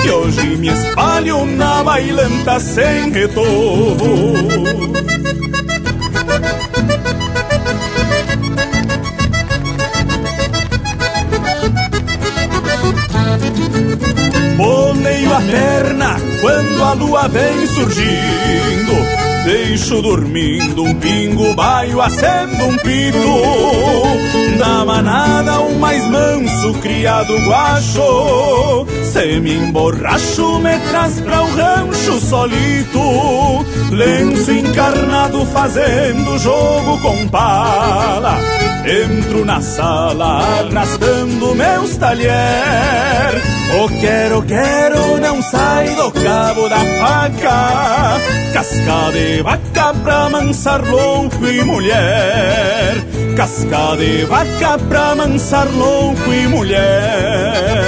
[0.03, 3.99] Que hoje me espalho na bailanta sem retorno
[14.57, 22.77] Boneio a perna quando a lua vem surgindo Deixo dormindo um pingo, baio, acendo um
[22.77, 23.19] pito.
[24.59, 28.87] Da manada o mais manso, criado guacho.
[29.05, 33.65] Se me emborracho, me traz pra o rancho solito.
[33.91, 38.39] Lenço encarnado fazendo jogo com pala.
[38.85, 48.21] Entro na sala arrastando meus talher O quero, quero não sai do cabo da faca.
[48.53, 52.97] Casca de vaca pra mansar louco e mulher.
[53.37, 57.88] Casca de vaca pra mansar louco e mulher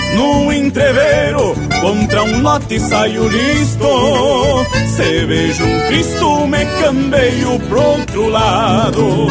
[0.15, 4.65] num entreveiro contra um lote saio listo.
[4.95, 9.27] Se vejo um Cristo me cambeio pro outro lado.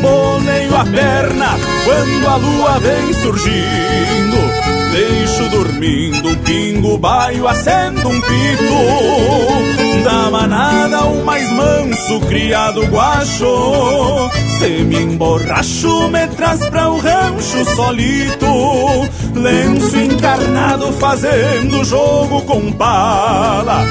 [0.00, 4.51] Boneio a perna quando a lua vem surgindo
[4.92, 10.04] Deixo dormindo um pingo, baio, acendo um pito.
[10.04, 14.30] Da manada o mais manso, criado guacho.
[14.58, 18.46] Se me emborracho, me traz pra o rancho solito.
[19.34, 23.82] Lenço encarnado fazendo jogo com pala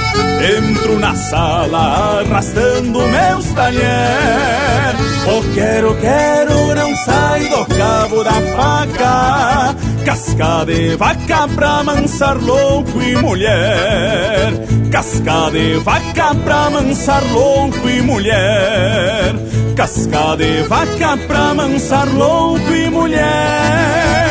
[0.41, 4.95] Entro na sala arrastando meus talher.
[5.27, 9.50] O quero, quero não sai do cabo da faca
[10.05, 14.51] Casca de vaca pra mansar louco e mulher.
[14.91, 19.35] Casca de vaca pra mansar louco e mulher.
[19.75, 24.30] Casca de vaca pra mansar louco e mulher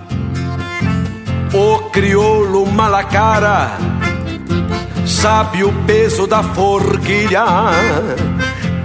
[1.53, 3.71] O crioulo malacara
[5.05, 7.43] sabe o peso da forquilha,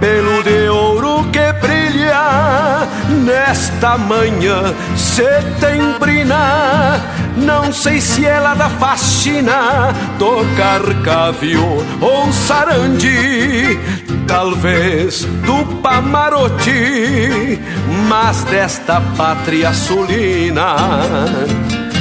[0.01, 2.85] pelo de ouro que brilha
[3.23, 7.01] nesta manhã setembrina.
[7.37, 13.79] Não sei se ela da faxina, tocar cavio ou sarandi,
[14.27, 17.61] talvez do Pamarote,
[18.09, 20.75] mas desta pátria sulina.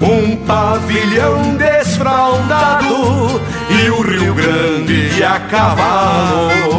[0.00, 3.40] um pavilhão desfraldado
[3.70, 6.78] e o Rio Grande a cavalo.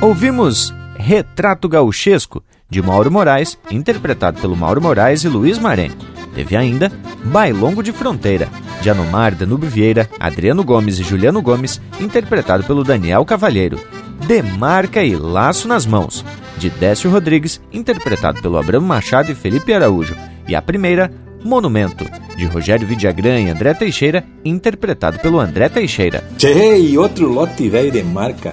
[0.00, 6.13] Ouvimos Retrato Gauchesco, de Mauro Moraes, interpretado pelo Mauro Moraes e Luiz Marenco.
[6.34, 6.90] Teve ainda
[7.24, 8.48] Bailongo de Fronteira,
[8.82, 13.78] de Anomar Danube Vieira, Adriano Gomes e Juliano Gomes, interpretado pelo Daniel Cavalheiro.
[14.26, 16.24] Demarca e Laço nas Mãos,
[16.58, 20.16] de Décio Rodrigues, interpretado pelo Abramo Machado e Felipe Araújo.
[20.48, 21.10] E a primeira,
[21.44, 22.04] Monumento,
[22.36, 26.24] de Rogério Vidagrã e André Teixeira, interpretado pelo André Teixeira.
[26.38, 28.52] Tchê, e outro lote velho de marca,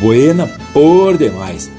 [0.00, 1.70] buena por demais.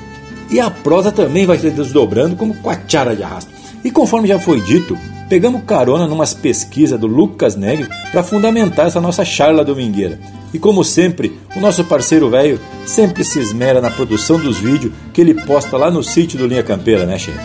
[0.49, 3.51] E a prosa também vai se desdobrando como quachara de arrasto.
[3.85, 4.97] E conforme já foi dito,
[5.29, 10.19] pegamos carona numas pesquisas do Lucas Negri para fundamentar essa nossa charla domingueira.
[10.51, 15.21] E como sempre, o nosso parceiro velho sempre se esmera na produção dos vídeos que
[15.21, 17.37] ele posta lá no sítio do Linha Campeira, né, chefe?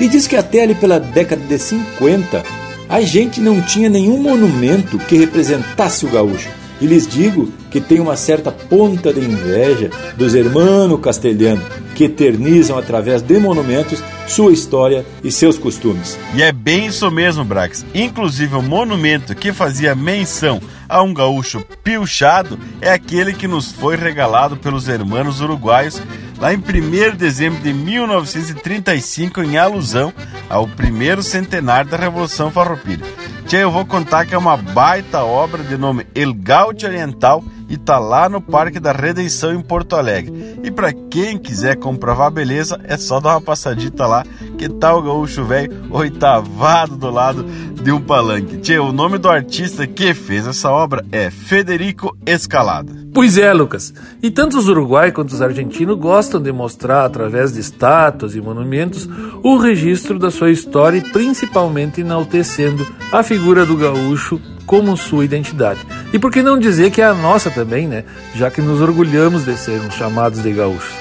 [0.00, 2.42] E diz que até ali pela década de 50
[2.88, 6.50] a gente não tinha nenhum monumento que representasse o gaúcho.
[6.80, 11.64] E lhes digo que tem uma certa ponta de inveja dos hermanos castelhanos
[11.98, 16.16] que eternizam através de monumentos sua história e seus costumes.
[16.32, 17.84] E é bem isso mesmo, Brax.
[17.92, 23.96] Inclusive o monumento que fazia menção a um gaúcho pilchado é aquele que nos foi
[23.96, 26.00] regalado pelos hermanos uruguaios
[26.38, 30.12] lá em 1 de dezembro de 1935 em alusão
[30.48, 33.04] ao primeiro centenário da Revolução Farroupilha.
[33.48, 37.78] Tia, eu vou contar que é uma baita obra de nome El Gaúcho Oriental e
[37.78, 40.58] tá lá no Parque da Redenção em Porto Alegre.
[40.62, 44.22] E para quem quiser comprovar a beleza, é só dar uma passadita lá,
[44.58, 48.58] que tá o gaúcho velho oitavado do lado de um palanque.
[48.58, 52.98] Tia, o nome do artista que fez essa obra é Federico Escalada.
[53.14, 53.92] Pois é, Lucas.
[54.22, 59.08] E tanto os uruguaios quanto os argentinos gostam de mostrar, através de estátuas e monumentos,
[59.42, 65.80] o registro da sua história e principalmente enaltecendo a figura do gaúcho como sua identidade.
[66.12, 68.04] E por que não dizer que é a nossa também, né?
[68.34, 70.92] Já que nos orgulhamos de sermos chamados de gaúchos.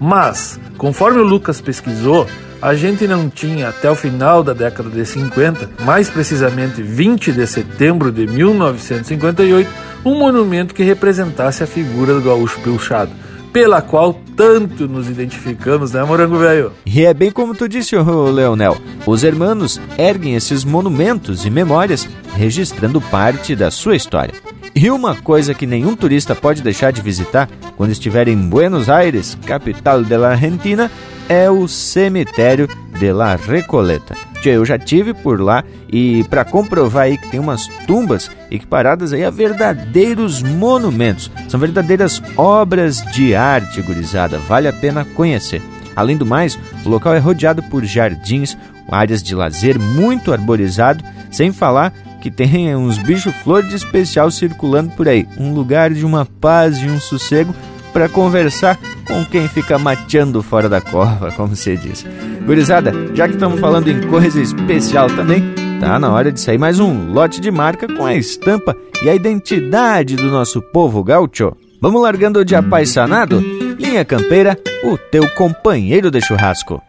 [0.00, 2.26] Mas, conforme o Lucas pesquisou,
[2.62, 7.46] a gente não tinha até o final da década de 50, mais precisamente 20 de
[7.46, 9.70] setembro de 1958,
[10.04, 13.12] um monumento que representasse a figura do gaúcho pilchado,
[13.54, 16.72] pela qual tanto nos identificamos, né, Morango Velho?
[16.84, 18.76] E é bem como tu disse, Leonel.
[19.06, 24.34] Os hermanos erguem esses monumentos e memórias, registrando parte da sua história.
[24.74, 29.38] E uma coisa que nenhum turista pode deixar de visitar quando estiver em Buenos Aires,
[29.46, 30.90] capital da Argentina,
[31.28, 32.68] é o cemitério
[33.04, 34.16] de La Recoleta.
[34.42, 39.22] Eu já tive por lá e para comprovar aí que tem umas tumbas equiparadas aí
[39.24, 41.30] a verdadeiros monumentos.
[41.48, 44.38] São verdadeiras obras de arte, gurizada.
[44.38, 45.60] Vale a pena conhecer.
[45.94, 48.56] Além do mais, o local é rodeado por jardins,
[48.90, 51.92] áreas de lazer muito arborizado, sem falar
[52.22, 55.28] que tem uns bichos-flor de especial circulando por aí.
[55.38, 57.54] Um lugar de uma paz e um sossego
[57.94, 58.76] para conversar
[59.06, 62.04] com quem fica mateando fora da cova, como se diz.
[62.44, 66.80] Gurizada, já que estamos falando em coisa especial também, tá na hora de sair mais
[66.80, 71.56] um lote de marca com a estampa e a identidade do nosso povo gaúcho.
[71.80, 73.38] Vamos largando de apaiçanado?
[73.78, 76.82] Linha Campeira, o teu companheiro de churrasco.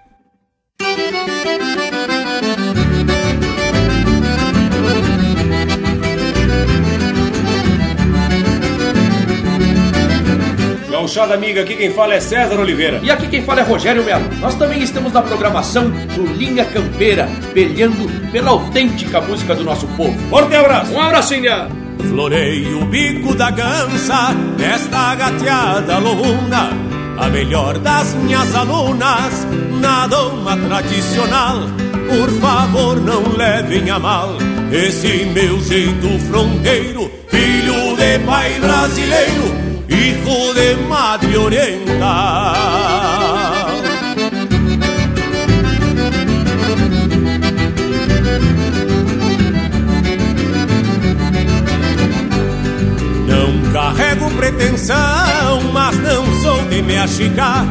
[11.05, 12.99] Gauchada amiga, aqui quem fala é César Oliveira.
[13.03, 14.25] E aqui quem fala é Rogério Melo.
[14.39, 20.17] Nós também estamos na programação do Linha Campeira, peleando pela autêntica música do nosso povo.
[20.29, 20.91] Forte abraço!
[20.91, 21.69] Um abracinha!
[22.09, 26.71] Florei o bico da gança nesta gateada lobuna,
[27.19, 29.47] a melhor das minhas alunas,
[29.79, 31.59] na doma tradicional.
[32.09, 34.37] Por favor, não levem a mal
[34.71, 42.55] esse meu jeito fronteiro, filho de pai brasileiro hijo de madre oriental.
[53.27, 57.65] Não carrego pretensão, mas não sou de me achicar.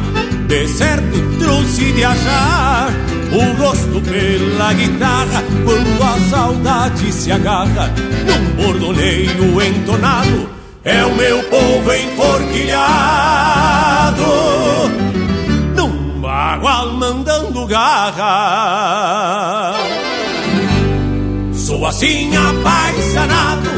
[0.47, 2.91] De certo trouxe de achar
[3.31, 7.91] o gosto pela guitarra quando a saudade se agarra
[8.25, 10.54] num bordoneio entonado
[10.85, 14.23] é o meu povo enforquilhado
[15.75, 19.73] num bagual mandando garra.
[21.53, 23.71] Sou assim apaixonado,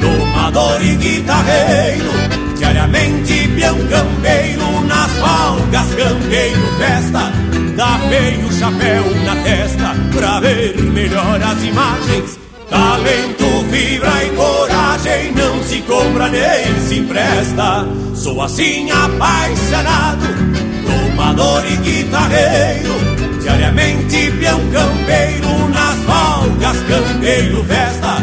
[0.00, 2.10] domador e guitarreiro,
[2.58, 7.30] diariamente peão campeiro, nas folgas campeiro festa,
[7.76, 15.62] dá meio chapéu na testa, pra ver melhor as imagens Talento, fibra e coragem não
[15.62, 17.86] se compra nem se empresta.
[18.14, 20.26] Sou assim apaixonado,
[20.86, 22.94] tomador e guitarreiro.
[23.40, 28.18] Diariamente peão campeiro, nas folgas campeiro festa.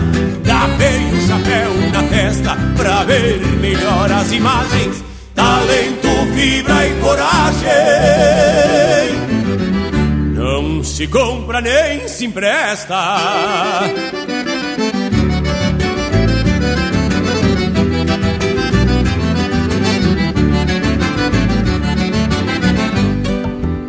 [0.78, 5.04] Bem o chapéu na testa pra ver melhor as imagens.
[5.34, 8.26] Talento, fibra e coragem
[10.34, 12.96] não se compra nem se empresta.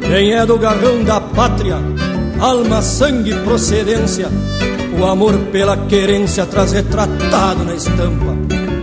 [0.08, 1.78] Quem é do garrão da pátria,
[2.40, 4.28] alma, sangue e procedência,
[4.98, 8.36] o amor pela querência traz retratado na estampa.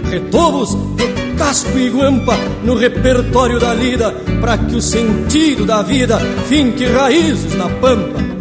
[0.09, 4.11] Retobos de casco e guampa no repertório da lida,
[4.41, 8.32] para que o sentido da vida finque raízes na pampa.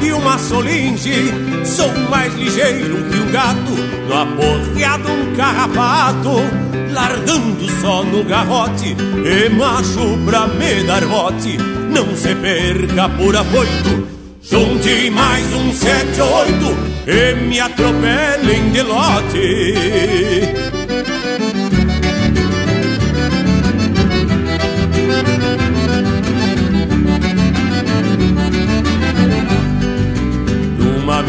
[0.00, 1.32] De uma solinge,
[1.64, 3.72] sou mais ligeiro que um gato,
[4.08, 6.30] no aporreado um carrapato,
[6.92, 11.58] largando só no garrote, e macho pra me dar bote,
[11.92, 14.08] não se perca por afoito,
[14.42, 16.76] junte mais um sete oito,
[17.06, 20.79] e me atropelem de lote.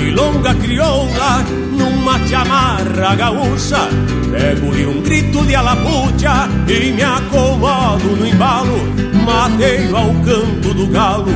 [0.02, 3.88] Milonga crioula numa chamarra gaúcha.
[4.32, 8.80] Pego de um grito de alapucha e me acomodo no embalo.
[9.26, 11.32] Mateio ao canto do galo,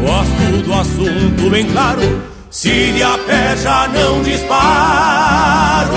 [0.00, 2.22] gosto do assunto bem claro.
[2.50, 5.96] Se de a pé já não disparo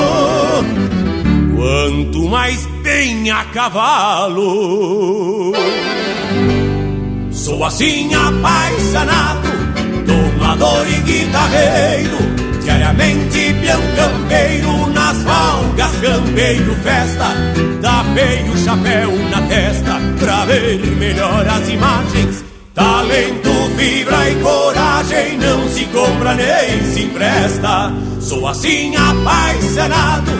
[1.55, 4.43] Quanto mais bem a cavalo.
[7.31, 9.48] Sou assim apaixonado
[10.49, 12.17] Domador e guitarreiro
[12.63, 17.27] Diariamente peão campeiro Nas valgas campeiro festa
[17.79, 22.43] Tapei o chapéu na testa Pra ver melhor as imagens.
[22.73, 27.93] Talento, fibra e coragem Não se compra nem se empresta.
[28.19, 30.31] Sou assim apaixonado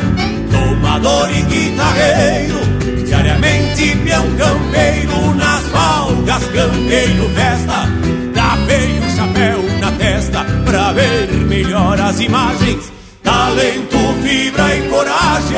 [0.49, 2.59] Domador e guitarreiro
[3.05, 7.87] Diariamente peão campeiro Nas valgas campeiro festa
[8.33, 9.58] Tapei o chapéu
[10.65, 12.91] pra ver melhor as imagens.
[13.23, 15.57] Talento, fibra e coragem.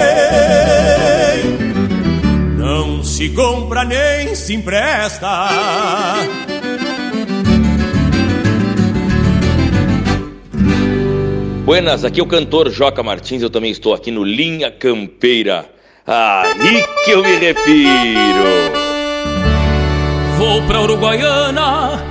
[2.57, 5.49] Não se compra nem se empresta.
[11.65, 15.69] Buenas, aqui é o cantor Joca Martins, eu também estou aqui no Linha Campeira.
[16.05, 18.43] Aí que eu me refiro.
[20.37, 22.10] Vou pra Uruguaiana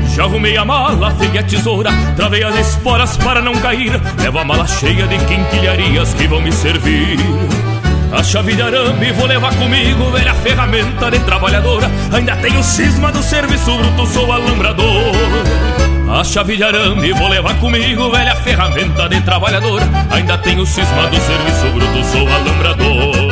[0.15, 3.91] Já arrumei a mala, peguei a tesoura, travei as esporas para não cair.
[4.21, 7.17] Levo a mala cheia de quinquilharias que vão me servir.
[8.11, 11.89] A chave de arame vou levar comigo, velha ferramenta de trabalhadora.
[12.11, 15.13] Ainda tenho cisma do serviço bruto, sou alambrador.
[16.13, 19.87] A chave de arame vou levar comigo, velha ferramenta de trabalhadora.
[20.09, 23.31] Ainda tenho cisma do serviço bruto, sou alambrador.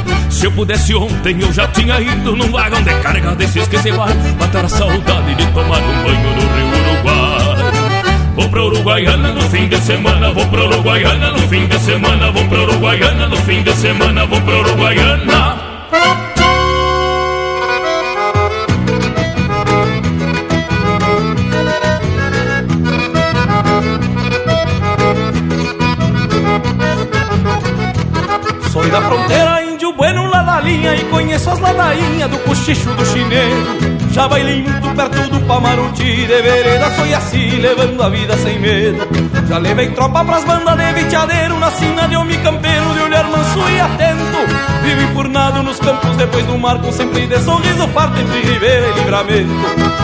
[0.31, 3.91] Se eu pudesse ontem eu já tinha ido num vagão de carga desses que se
[3.91, 7.71] vai matar a saudade de tomar um banho no rio Uruguai.
[8.35, 12.45] Vou pra Uruguaiana no fim de semana, vou pra Uruguaiana no fim de semana, vou
[12.47, 15.60] pra Uruguaiana no fim de semana, vou pra Uruguaiana.
[32.61, 33.75] Cochicho do chinelo
[34.11, 39.07] Já vai limpo perto do Pamaruti De vereda foi assim, levando a vida sem medo.
[39.47, 43.59] Já levei tropa pras bandas de viteadeiro Na sina de homem campeiro, de olhar manso
[43.69, 44.21] e atento.
[44.83, 48.93] Vivo enfurnado nos campos depois do mar Com sempre de sorriso farto entre ribeira e
[48.93, 49.49] livramento.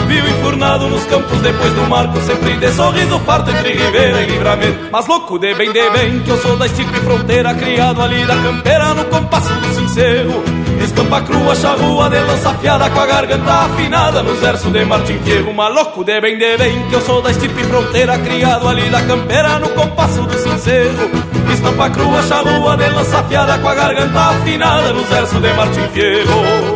[0.07, 4.31] Vivo enfurnado nos campos depois do mar Com sempre de sorriso farto entre ribeira e
[4.31, 4.89] livramento.
[4.91, 8.35] Mas louco de bem, de bem, que eu sou da estipe fronteira Criado ali da
[8.35, 10.56] campeira no compasso do sincero
[10.87, 15.53] Escampa crua, charrua de lança afiada Com a garganta afinada nos versos de Martim Fierro
[15.53, 19.59] Maluco de bem, de bem, que eu sou da estipe fronteira Criado ali da campeira
[19.59, 21.11] no compasso do sincero
[21.53, 26.66] Estampa crua, charrua de lança afiada Com a garganta afinada nos versos de Martim Fierro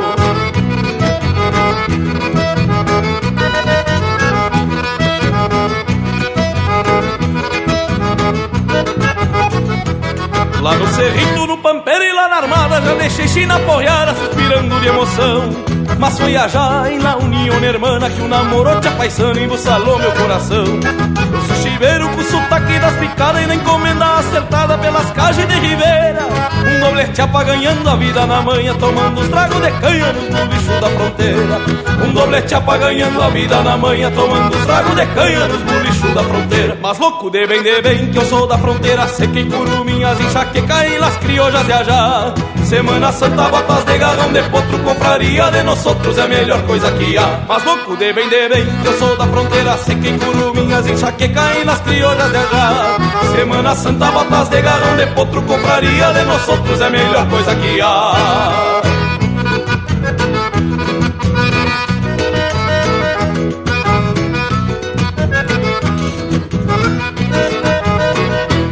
[13.02, 15.49] deixei China porreada suspirando de emoção.
[15.97, 16.47] Mas foi a
[16.89, 20.64] em la união hermana Que o namoro te apaixona e embuçalou meu coração.
[20.64, 26.22] Eu sou chiveiro com sotaque das picadas E na encomenda acertada pelas cajas de ribeira
[26.66, 30.89] Um doblete ganhando a vida na manhã Tomando os tragos de canha no bicho da
[30.89, 31.62] fronteira.
[32.06, 36.24] Um doblete ganhando a vida na manhã Tomando os tragos de canha nos bicho da
[36.24, 36.78] fronteira.
[36.82, 40.88] Mas louco de bem, de bem, que eu sou da fronteira Sei que curuminhas, enxaqueca
[40.88, 42.34] e las criollas de allá
[42.72, 46.90] Semana Santa, botas de garrão de potro Confraria de nós outros é a melhor coisa
[46.94, 47.44] que há.
[47.46, 51.66] Mas louco de bem, de bem, eu sou da fronteira Sei que curuminhas, enxaqueca e
[51.66, 52.98] las criollas de allá
[53.36, 57.54] Semana Santa, botas de garrão de potro Confraria de nós outros é a melhor coisa
[57.56, 58.91] que há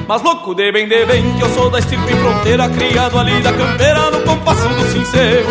[0.09, 3.53] Mas louco de bem, de bem, que eu sou da estirpe fronteira Criado ali da
[3.53, 5.45] campeira, no compasso do sincero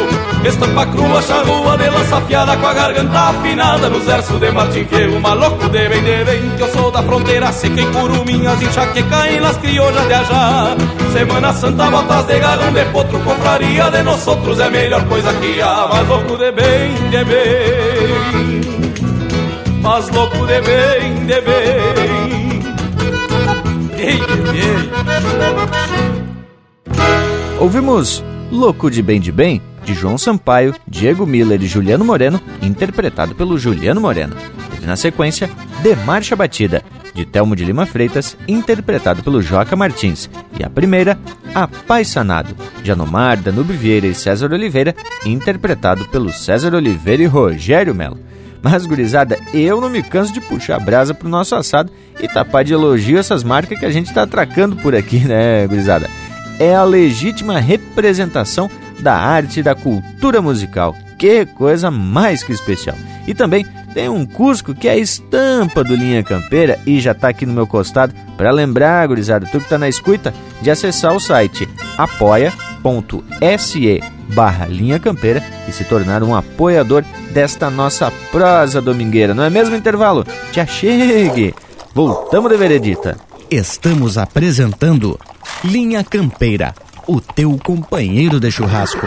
[0.44, 5.20] Estampa crua, charrua de lança afiada Com a garganta afinada, nos versos de Martim Fierro.
[5.20, 9.38] Maluco de bem, de bem, que eu sou da fronteira Seca em curuminhas, enxaqueca em
[9.38, 10.76] las criollas de ajá.
[11.12, 15.32] Semana Santa, botas de garrão de potro Confraria de nós outros é a melhor coisa
[15.34, 15.88] que há.
[15.88, 18.60] Mas louco de bem, de bem.
[19.80, 22.37] Mas louco de bem, de bem.
[27.58, 33.34] Ouvimos Louco de Bem de Bem, de João Sampaio, Diego Miller e Juliano Moreno, interpretado
[33.34, 34.36] pelo Juliano Moreno.
[34.80, 35.50] E na sequência,
[35.82, 36.82] De Marcha Batida,
[37.12, 40.30] de Telmo de Lima Freitas, interpretado pelo Joca Martins.
[40.58, 41.18] E a primeira,
[41.54, 44.94] Apaixonado, de Anomar, Danube Vieira e César Oliveira,
[45.26, 48.18] interpretado pelo César Oliveira e Rogério Melo.
[48.62, 52.72] Mas, gurizada, eu não me canso de puxar brasa pro nosso assado e tapar de
[52.72, 56.08] elogio essas marcas que a gente tá atracando por aqui, né, gurizada?
[56.58, 60.94] É a legítima representação da arte e da cultura musical.
[61.16, 62.96] Que coisa mais que especial.
[63.26, 67.28] E também tem um Cusco que é a estampa do Linha Campeira e já tá
[67.28, 70.32] aqui no meu costado para lembrar, gurizada, tu que tá na escuta,
[70.62, 71.68] de acessar o site
[72.78, 74.00] apoia.se
[74.34, 79.34] barra Linha Campeira e se tornar um apoiador desta nossa prosa domingueira.
[79.34, 80.24] Não é mesmo intervalo?
[80.52, 81.54] Te achegue!
[81.94, 83.16] Voltamos de veredita.
[83.50, 85.18] Estamos apresentando
[85.64, 86.74] Linha Campeira,
[87.06, 89.06] o teu companheiro de churrasco.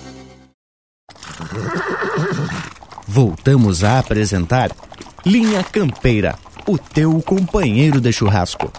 [3.13, 4.71] Voltamos a apresentar
[5.25, 8.71] Linha Campeira, o teu companheiro de churrasco.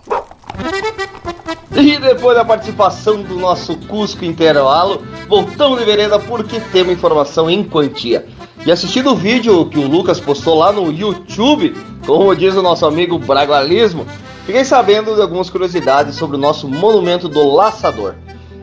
[1.77, 7.63] E depois da participação do nosso Cusco Intervalo, voltamos de vereda porque temos informação em
[7.63, 8.27] quantia.
[8.65, 11.77] E assistindo o vídeo que o Lucas postou lá no YouTube,
[12.07, 14.07] como diz o nosso amigo Bragualismo,
[14.47, 18.15] fiquei sabendo de algumas curiosidades sobre o nosso monumento do Laçador.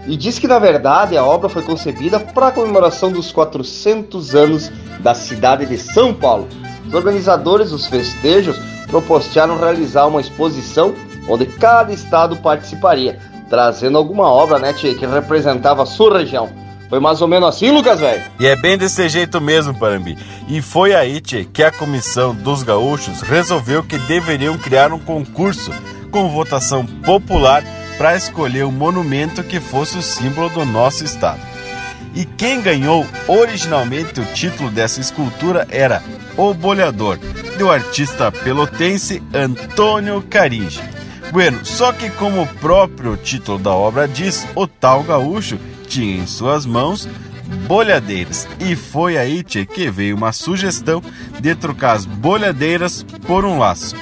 [0.09, 4.71] E diz que na verdade a obra foi concebida para a comemoração dos 400 anos
[5.01, 6.47] da cidade de São Paulo.
[6.87, 10.95] Os organizadores dos festejos propostaram realizar uma exposição
[11.29, 13.19] onde cada estado participaria,
[13.51, 16.49] trazendo alguma obra né, tia, que representava a sua região.
[16.89, 18.23] Foi mais ou menos assim, Lucas, velho?
[18.39, 20.17] E é bem desse jeito mesmo, Parambi.
[20.47, 25.71] E foi aí, tchê, que a comissão dos gaúchos resolveu que deveriam criar um concurso
[26.09, 27.63] com votação popular
[27.99, 31.41] para escolher o monumento que fosse o símbolo do nosso estado.
[32.15, 36.01] E quem ganhou originalmente o título dessa escultura era
[36.37, 37.19] O Bolhador,
[37.57, 40.81] do artista pelotense Antônio Caringe.
[41.33, 46.25] Bueno, só que como o próprio título da obra diz, o tal gaúcho tinha em
[46.25, 47.05] suas mãos
[47.67, 48.47] bolhadeiras.
[48.61, 51.03] E foi aí tchê, que veio uma sugestão
[51.41, 53.95] de trocar as bolhadeiras por um laço.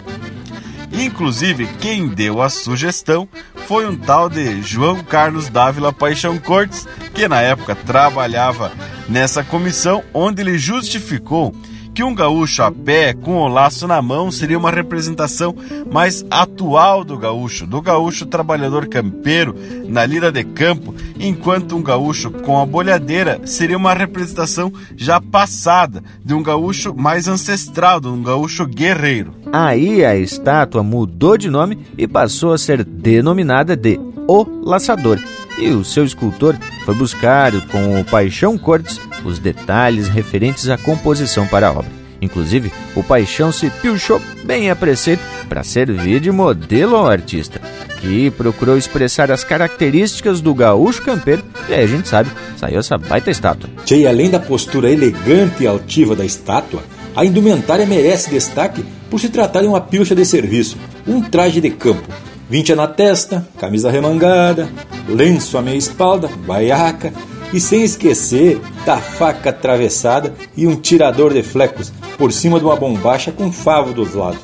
[0.91, 3.27] Inclusive, quem deu a sugestão
[3.67, 8.71] foi um tal de João Carlos Dávila Paixão Cortes, que na época trabalhava
[9.09, 11.53] nessa comissão, onde ele justificou
[11.97, 15.55] que um gaúcho a pé com o laço na mão seria uma representação
[15.91, 19.55] mais atual do gaúcho, do gaúcho trabalhador campeiro
[19.87, 26.03] na lida de campo, enquanto um gaúcho com a bolhadeira seria uma representação já passada
[26.23, 29.33] de um gaúcho mais ancestral, de um gaúcho guerreiro.
[29.51, 35.19] Aí a estátua mudou de nome e passou a ser denominada de O Laçador.
[35.57, 36.55] E o seu escultor
[36.85, 41.97] foi buscar com o Paixão Cortes os detalhes referentes à composição para a obra.
[42.21, 47.61] Inclusive, o Paixão se pilchou bem a preceito para servir de modelo ao artista,
[48.01, 52.97] que procurou expressar as características do gaúcho campeiro, e aí a gente sabe, saiu essa
[52.97, 53.69] baita estátua.
[53.85, 56.83] Tchê, além da postura elegante e altiva da estátua,
[57.15, 60.77] a indumentária merece destaque por se tratar de uma pilcha de serviço,
[61.07, 62.07] um traje de campo,
[62.49, 64.69] vincha na testa, camisa remangada,
[65.07, 67.13] lenço à meia espalda, baiaca,
[67.53, 72.75] e sem esquecer da faca atravessada e um tirador de flecos por cima de uma
[72.75, 74.41] bombacha com favo dos lados.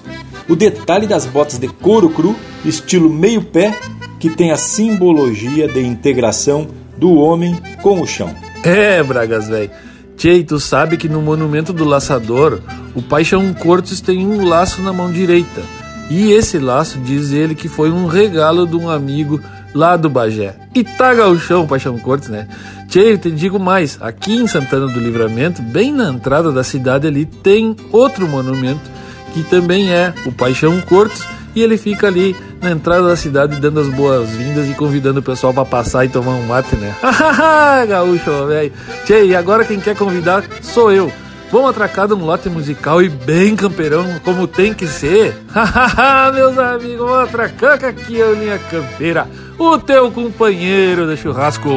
[0.48, 2.36] O detalhe das botas de couro cru,
[2.66, 3.78] estilo meio pé,
[4.20, 8.34] que tem a simbologia de integração do homem com o chão.
[8.64, 9.72] É, Bragas, velho.
[10.16, 12.62] Tchê, tu sabe que no monumento do laçador,
[12.96, 15.62] o Paixão Cortes tem um laço na mão direita.
[16.10, 19.40] E esse laço diz ele que foi um regalo de um amigo
[19.74, 20.56] lá do Bagé.
[20.76, 22.48] E tá gauchão, Paixão Cortes, né?
[22.88, 27.26] Tchê, te digo mais, aqui em Santana do Livramento, bem na entrada da cidade ali,
[27.26, 28.92] tem outro monumento
[29.34, 31.26] que também é o Paixão Cortes
[31.56, 35.54] e ele fica ali na entrada da cidade dando as boas-vindas e convidando o pessoal
[35.54, 36.96] para passar e tomar um mate, né?
[37.90, 38.72] Gaúcho, velho.
[39.06, 41.12] Tchê, e agora quem quer convidar sou eu.
[41.54, 45.36] Vamos atracado no lote musical e bem campeirão, como tem que ser.
[46.34, 49.30] Meus amigos, vamos atracar que aqui é a Linha Campeira,
[49.60, 51.70] o teu companheiro de churrasco.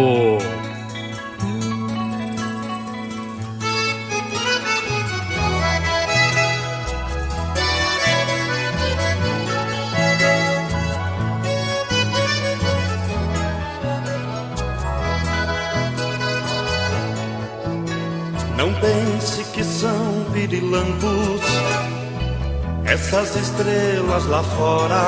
[22.96, 25.04] Essas estrelas lá fora.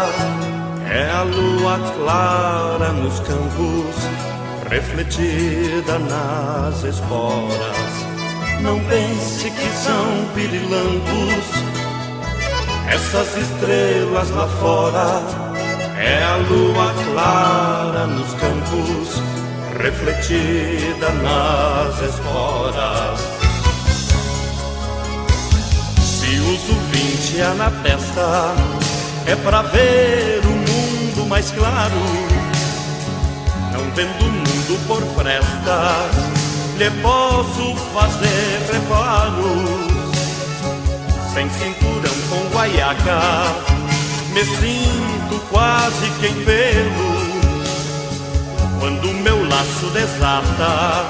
[0.91, 3.97] É a lua clara nos campos,
[4.71, 7.93] refletida nas esporas.
[8.61, 11.45] Não pense que são pirilampos
[12.91, 15.23] essas estrelas lá fora.
[15.99, 19.23] É a lua clara nos campos,
[19.79, 23.38] refletida nas esporas.
[26.49, 28.55] Uso vinte a na testa,
[29.27, 31.95] é pra ver o mundo mais claro.
[33.71, 36.09] Não vendo o mundo por fresta,
[36.79, 39.89] lhe posso fazer reparos.
[41.35, 43.53] Sem cinturão com guaiaca,
[44.33, 47.29] me sinto quase que em pelo.
[48.81, 51.05] Quando meu laço desata,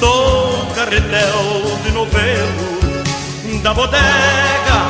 [0.00, 2.81] sou carretel de novelo
[3.62, 4.88] da bodega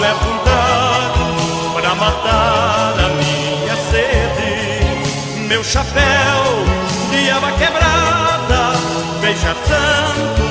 [0.00, 1.26] levo um trago
[1.74, 5.46] pra matar a minha sede.
[5.46, 6.64] Meu chapéu
[7.10, 8.72] de aba quebrada,
[9.20, 10.48] beija santo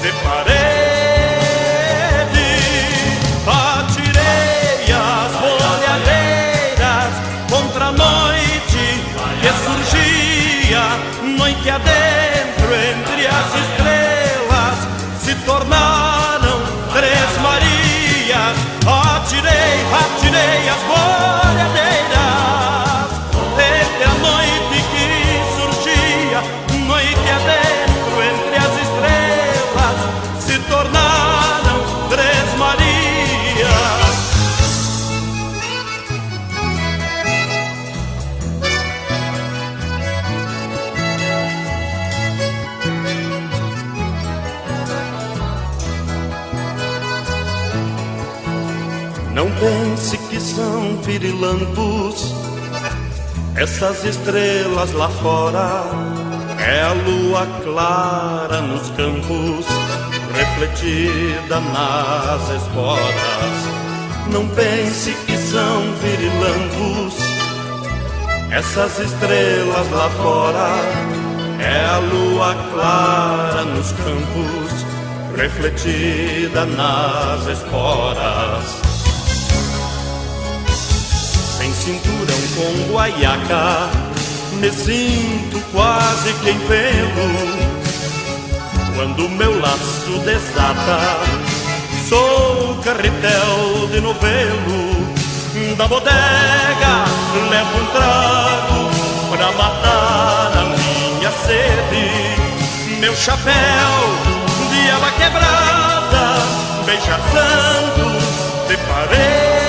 [0.00, 0.48] de parede.
[3.46, 7.12] Atirei as bolhadeiras
[7.50, 8.84] contra a noite
[9.40, 10.84] que surgia,
[11.36, 11.97] noite adentro
[19.98, 21.87] atirei, as bolhadeiras.
[50.38, 52.32] Que são pirilampos
[53.56, 55.82] essas estrelas lá fora.
[56.60, 59.66] É a lua clara nos campos,
[60.36, 63.58] refletida nas esporas.
[64.32, 67.14] Não pense que são virilangos
[68.52, 70.68] essas estrelas lá fora.
[71.60, 74.86] É a lua clara nos campos,
[75.36, 78.87] refletida nas esporas.
[81.78, 83.88] Cinturão com guaiaca,
[84.60, 87.68] me sinto quase que em pelo.
[88.94, 91.20] Quando meu laço desata,
[92.08, 94.98] sou carretel de novelo.
[95.76, 97.04] Da bodega
[97.50, 98.90] levo um trago
[99.30, 102.98] pra matar a minha sede.
[103.00, 103.54] Meu chapéu
[104.70, 106.42] de aba quebrada,
[106.84, 109.67] beija santo de parede.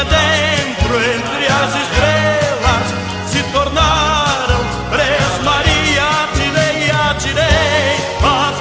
[0.00, 2.86] Noite adentro entre as estrelas,
[3.26, 4.60] se tornaram
[4.90, 6.00] três Maria.
[6.22, 8.56] Atirei, atirei as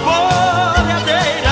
[1.06, 1.46] boiadeiras.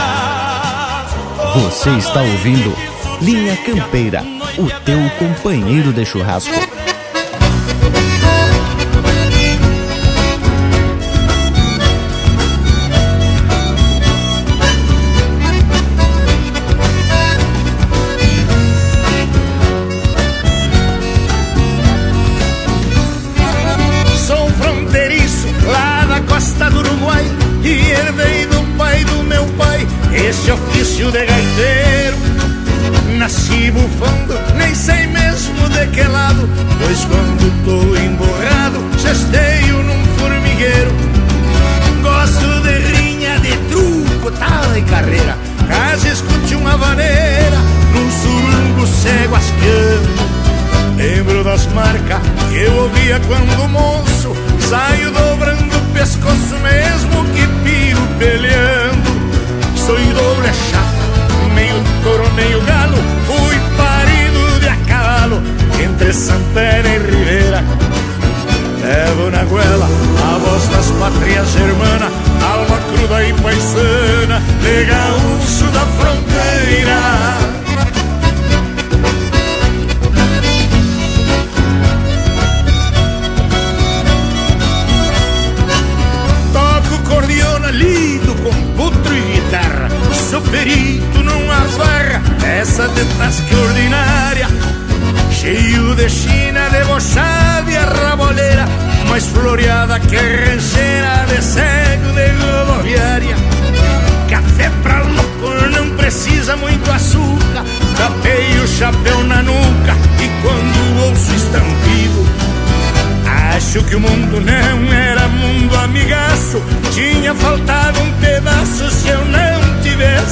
[1.55, 2.75] Você está ouvindo
[3.21, 4.23] Linha Campeira,
[4.57, 6.86] o teu companheiro de churrasco.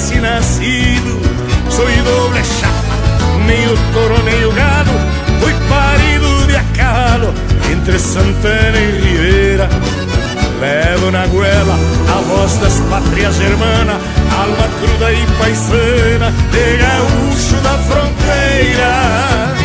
[0.06, 1.22] Tivesse nascido.
[1.70, 2.96] Sou doble chapa,
[3.94, 4.92] touro, meio gado
[5.42, 7.34] Fui parido de a cavalo
[7.72, 9.70] entre Santana e Ribeira.
[10.62, 11.76] Levo na goela
[12.16, 14.00] a voz das pátrias germana
[14.40, 19.65] Alma cruda e paisana de gaúcho da fronteira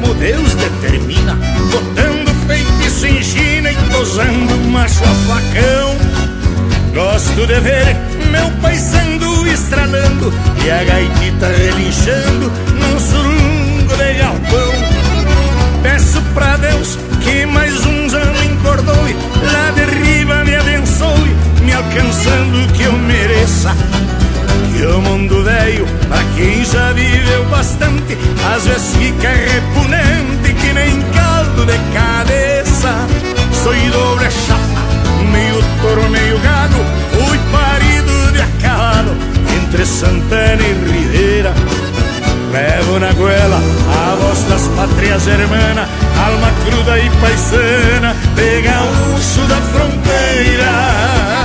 [0.00, 1.38] como Deus determina
[1.70, 5.96] Botando feitiço em China e tosando macho a facão.
[6.94, 7.96] Gosto de ver
[8.30, 10.32] meu paisando estralando
[10.64, 14.72] E a gaitita relinchando num surungo de galpão.
[15.82, 19.16] Peço pra Deus que mais uns anos encordoe
[19.52, 23.74] Lá de riba me abençoe Me alcançando o que eu mereça
[24.72, 28.16] que o mundo velho, pra quem já viveu bastante,
[28.54, 33.06] às vezes fica repugnante que nem caldo de cabeça.
[33.62, 34.82] Sou doble chapa,
[35.32, 36.76] meio touro, meio gado,
[37.12, 39.16] fui parido de a cavalo
[39.56, 41.54] entre Santana e Ribeira.
[42.52, 45.88] Levo na goela a voz das pátrias hermanas,
[46.24, 51.37] alma cruda e paisana, de gaúcho da fronteira.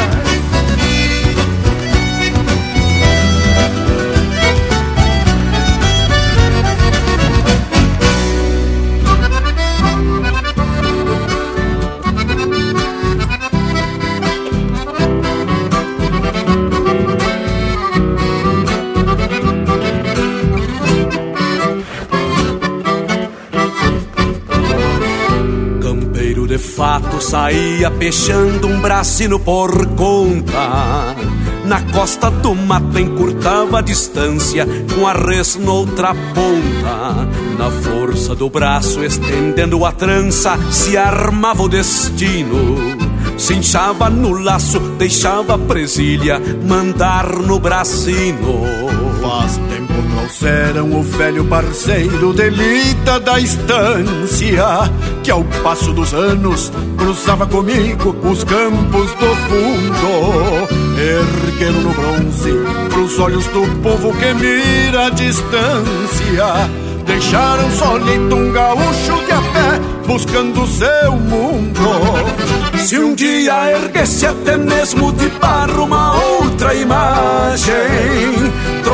[27.24, 31.16] Saía peixando um bracino por conta.
[31.66, 37.28] Na costa do mato encurtava a distância com a res noutra ponta.
[37.58, 42.78] Na força do braço estendendo a trança se armava o destino.
[43.38, 48.64] Se inchava no laço, deixava a presilha mandar no bracino.
[49.22, 49.94] Faz tempo
[50.34, 54.66] trouxeram o velho parceiro delita da estância
[55.24, 62.52] Que ao passo dos anos cruzava comigo os campos do fundo Ergueram no bronze
[62.90, 66.70] pros olhos do povo que mira a distância.
[67.06, 71.82] Deixaram solito um gaúcho de a pé buscando seu mundo.
[72.78, 77.74] Se um dia erguesse até mesmo de barro uma outra imagem,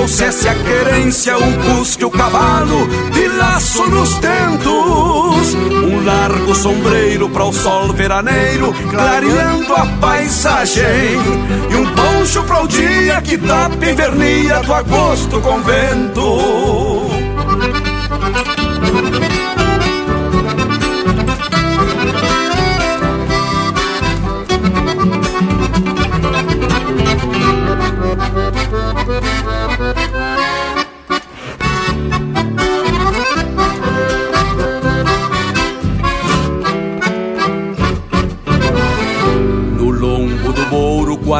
[0.10, 7.46] trouxesse a querência, o busque, o cavalo, de laço nos tentos, um largo sombreiro para
[7.46, 10.84] o sol veraneiro, clareando a paisagem,
[11.70, 17.20] e um poncho para o dia que tapa e vernia do agosto com vento.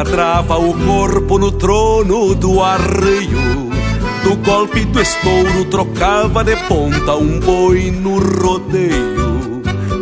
[0.00, 3.68] Quadrava o corpo no trono do arreio.
[4.24, 9.60] Do golpe do estouro trocava de ponta um boi no rodeio.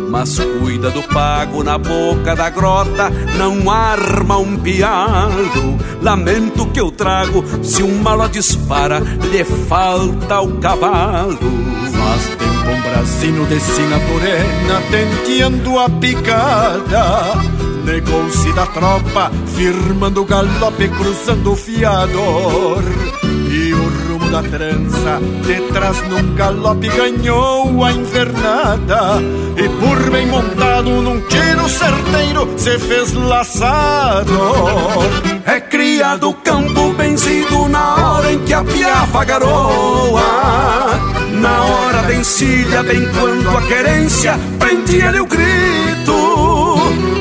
[0.09, 5.77] Mas cuida do pago na boca da grota, não arma um piado.
[6.01, 11.37] Lamento que eu trago, se um mala dispara, lhe falta o cavalo.
[11.91, 17.58] Faz tempo um brasino de sina torena, tenteando a picada.
[17.89, 22.83] Negou-se da tropa, firmando o galope, cruzando o fiador.
[23.23, 29.19] E o rumo da trança, detrás num galope, ganhou a invernada.
[29.57, 34.37] E por bem montado num tiro certeiro, se fez laçador.
[35.47, 40.21] É criado campo benzido na hora em que a piafa garoa.
[41.41, 45.68] Na hora da encilha, bem quando a querência prendia-lhe o grito.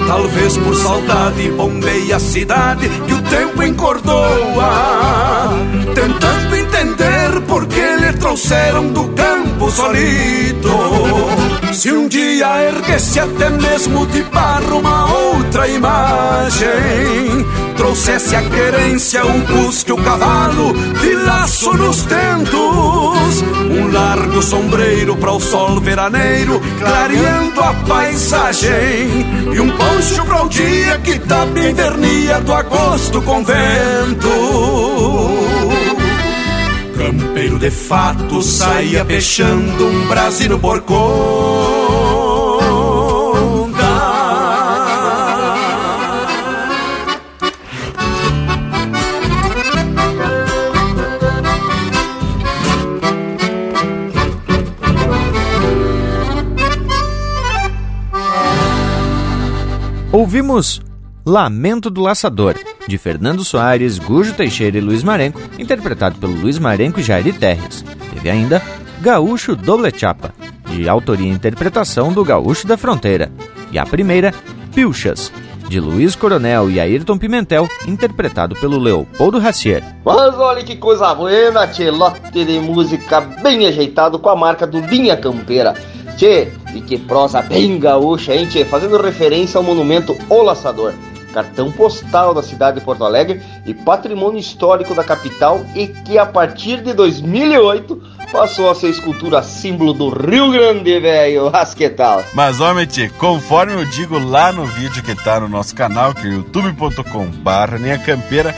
[0.09, 5.51] Talvez por saudade bombei a cidade que o tempo encordoa
[5.95, 10.69] Tentando entender por que trouxeram do campo solito.
[11.73, 17.47] Se um dia erguesse até mesmo de barro uma outra imagem
[17.79, 23.41] Trouxesse a querência, o busque, o cavalo de laço nos tentos.
[23.71, 29.25] Um largo sombreiro para o sol veraneiro Clareando a paisagem.
[29.55, 34.29] E um poncho para o dia que tapa invernia do agosto com vento
[36.99, 40.83] Campeiro de fato saía peixando um brasino por
[60.11, 60.83] Ouvimos
[61.25, 62.57] Lamento do Laçador,
[62.89, 67.85] de Fernando Soares, Gujo Teixeira e Luiz Marenco, interpretado pelo Luiz Marenco e Jairi Terres.
[68.15, 68.63] Teve ainda
[69.01, 70.35] Gaúcho Doble Chapa,
[70.67, 73.31] de autoria e interpretação do Gaúcho da Fronteira.
[73.71, 74.33] E a primeira,
[74.75, 75.31] Pilchas,
[75.69, 79.85] de Luiz Coronel e Ayrton Pimentel, interpretado pelo Leopoldo Racier.
[80.03, 84.81] Mas olha que coisa buena, tchê, lote de música bem ajeitado com a marca do
[84.81, 85.75] Linha Campeira.
[86.17, 88.65] Tchê, e que prosa bem gaúcha, hein, tchê?
[88.65, 90.95] Fazendo referência ao monumento O Laçador,
[91.33, 96.27] cartão postal da cidade de Porto Alegre e patrimônio histórico da capital e que a
[96.27, 98.03] partir de 2008
[98.33, 101.49] passou a ser escultura símbolo do Rio Grande, velho.
[101.49, 102.25] Rasquetal.
[102.35, 106.27] Mas, homem, tchê, conforme eu digo lá no vídeo que tá no nosso canal, que
[106.27, 108.55] é youtube.com barra campeira,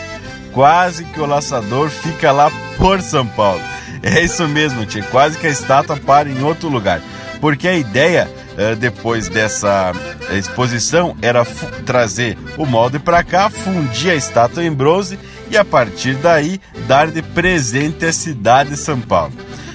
[0.52, 3.60] quase que o laçador fica lá por São Paulo.
[4.02, 7.00] É isso mesmo, tchê, quase que a estátua para em outro lugar
[7.40, 8.30] porque a ideia
[8.78, 9.92] depois dessa
[10.32, 11.44] exposição era
[11.84, 15.18] trazer o molde para cá, fundir a estátua em bronze
[15.50, 19.32] e a partir daí dar de presente a cidade de São Paulo.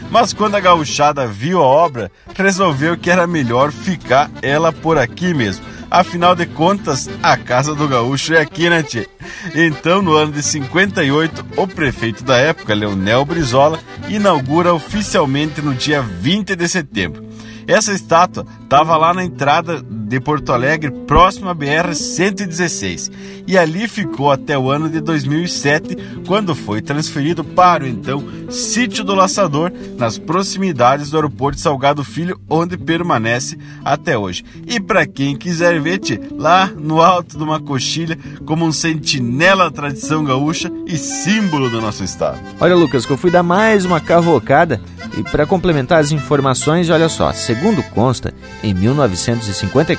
[0.09, 5.33] Mas quando a gauchada viu a obra, resolveu que era melhor ficar ela por aqui
[5.33, 5.65] mesmo.
[5.89, 9.07] Afinal de contas, a casa do gaúcho é aqui, né, tchê?
[9.53, 16.01] Então, no ano de 58, o prefeito da época, Leonel Brizola, inaugura oficialmente no dia
[16.01, 17.24] 20 de setembro.
[17.67, 23.11] Essa estátua estava lá na entrada de Porto Alegre, próximo à BR-116,
[23.47, 29.03] e ali ficou até o ano de 2007, quando foi transferido para o então Sítio
[29.03, 34.45] do Laçador, nas proximidades do aeroporto Salgado Filho, onde permanece até hoje.
[34.67, 39.65] E para quem quiser ver, tchê, lá no alto de uma coxilha, como um sentinela
[39.65, 42.39] da tradição gaúcha e símbolo do nosso estado.
[42.59, 44.79] Olha, Lucas, que eu fui dar mais uma carrocada
[45.17, 49.94] e para complementar as informações, olha só, segundo consta, em 1954,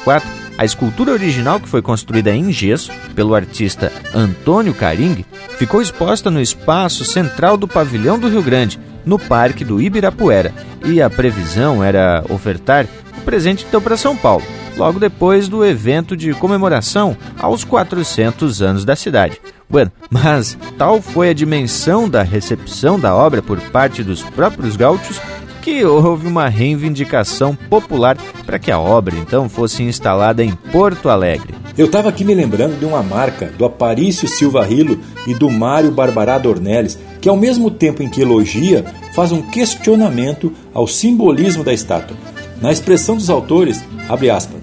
[0.58, 5.24] a escultura original que foi construída em gesso pelo artista Antônio Caring
[5.58, 10.52] ficou exposta no espaço central do pavilhão do Rio Grande, no Parque do Ibirapuera,
[10.84, 12.86] e a previsão era ofertar
[13.18, 14.44] o presente então para São Paulo,
[14.76, 19.40] logo depois do evento de comemoração aos 400 anos da cidade.
[19.68, 25.20] Bueno, mas tal foi a dimensão da recepção da obra por parte dos próprios gaúchos
[25.66, 28.16] que houve uma reivindicação popular
[28.46, 31.56] para que a obra então fosse instalada em Porto Alegre.
[31.76, 35.90] Eu estava aqui me lembrando de uma marca do Aparício Silva Rilo e do Mário
[35.90, 41.74] Barbará Ornelis, que ao mesmo tempo em que elogia, faz um questionamento ao simbolismo da
[41.74, 42.16] estátua.
[42.62, 44.60] Na expressão dos autores, abre aspas,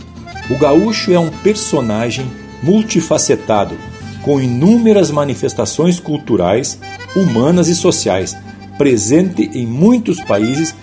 [0.49, 2.25] o gaúcho é um personagem
[2.63, 3.75] multifacetado,
[4.21, 6.79] com inúmeras manifestações culturais,
[7.13, 8.37] humanas e sociais,
[8.77, 10.73] presente em muitos países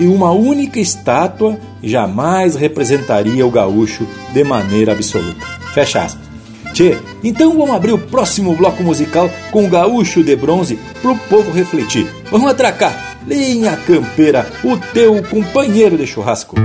[0.00, 5.46] e uma única estátua jamais representaria o gaúcho de maneira absoluta.
[5.74, 6.30] Fecha aspas.
[6.72, 11.18] Tchê, então vamos abrir o próximo bloco musical com o gaúcho de bronze para o
[11.18, 12.08] povo refletir.
[12.30, 13.10] Vamos atracar!
[13.26, 16.56] Linha Campeira, o teu companheiro de churrasco.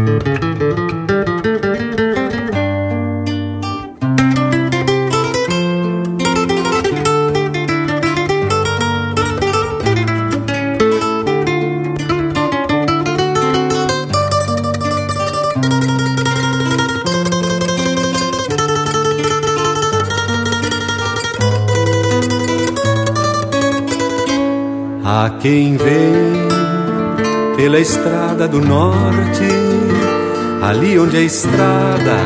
[25.45, 26.47] Quem vem
[27.55, 29.47] pela estrada do norte,
[30.63, 32.17] ali onde a estrada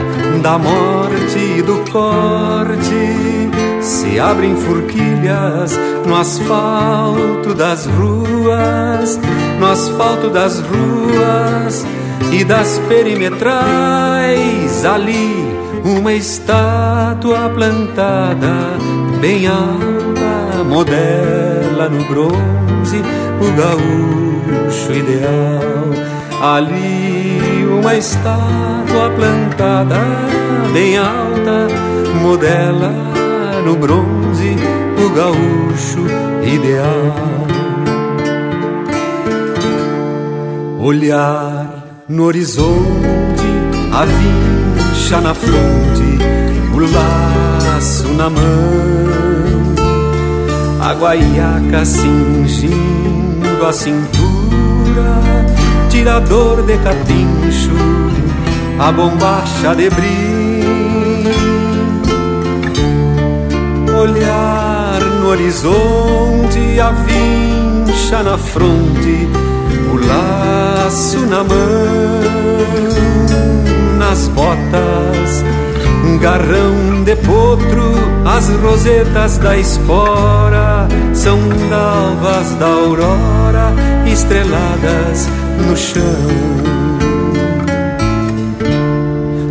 [0.41, 5.77] da morte e do corte se abrem forquilhas
[6.07, 9.19] no asfalto das ruas,
[9.59, 11.85] no asfalto das ruas
[12.31, 15.45] e das perimetrais, ali
[15.83, 18.77] uma estátua plantada
[19.19, 25.59] bem alta, modela no bronze o gaúcho ideal.
[26.41, 29.97] Ali uma estátua plantada
[30.73, 31.67] bem alta,
[32.21, 32.91] modela
[33.65, 34.55] no bronze
[34.97, 36.05] o gaúcho
[36.43, 37.47] ideal.
[40.79, 43.49] Olhar no horizonte,
[43.93, 46.17] a vincha na fronte,
[46.73, 49.28] o laço na mão
[50.79, 55.21] a guaiaca cingindo a cintura,
[55.89, 57.75] tirador de capincho,
[58.79, 61.23] a bombacha de brim.
[63.93, 69.27] Olhar no horizonte, a vincha na fronte,
[69.91, 72.21] o laço na mão,
[73.97, 75.43] nas botas
[76.17, 77.93] garrão de potro,
[78.25, 81.37] as rosetas da espora são
[81.69, 83.73] dalvas da aurora
[84.05, 85.27] estreladas
[85.67, 86.03] no chão.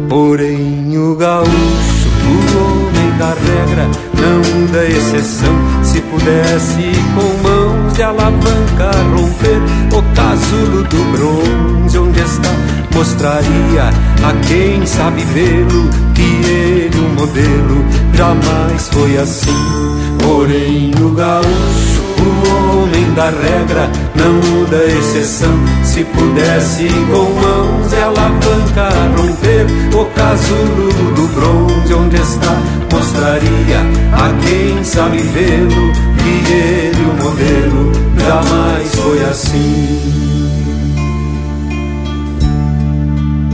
[0.08, 8.02] Porém, o gaúcho, o homem da regra, não da exceção, se pudesse com mãos de
[8.02, 9.60] alavanca romper
[9.96, 12.50] o casulo do bronze onde está
[12.94, 13.90] mostraria
[14.24, 20.16] a quem sabe vê-lo que ele, o modelo, jamais foi assim.
[20.20, 22.77] Porém, o gaúcho, o
[23.18, 25.52] homem da regra, não muda a exceção.
[25.82, 32.56] Se pudesse com mãos e alavanca romper o casulo do bronze onde está,
[32.92, 33.80] mostraria
[34.12, 40.28] a quem sabe vê-lo que ele, o modelo, jamais foi assim.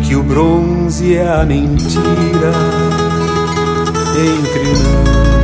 [0.03, 2.53] que o bronze é a mentira
[4.17, 5.44] entre o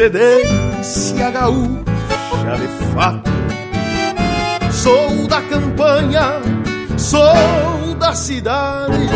[0.00, 3.30] Procedência gaúcha de fato.
[4.72, 6.40] Sou da campanha,
[6.96, 9.08] sou da cidade,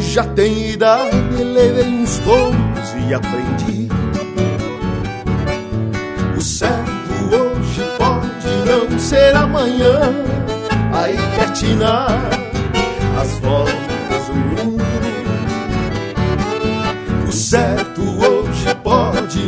[0.00, 3.88] já tenho idade, levei uns tons e aprendi.
[6.36, 9.98] O certo hoje pode não ser amanhã,
[10.92, 12.16] aí quer tinar
[13.20, 13.83] as voltas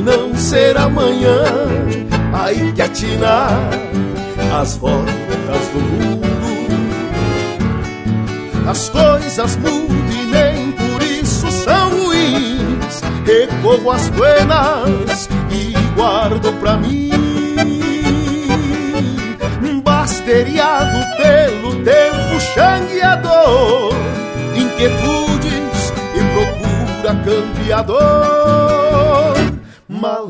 [0.02, 1.44] não ser amanhã,
[2.32, 3.52] aí que atinar
[4.60, 6.26] as voltas do mundo.
[8.68, 13.00] As coisas mudam e nem por isso são ruins.
[13.24, 17.10] Recorro às buenas e guardo pra mim.
[19.84, 23.94] Basteriado pelo tempo xangueador,
[24.54, 29.25] inquietudes e procura campeador.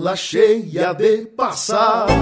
[0.07, 2.13] Mala cheia de passado,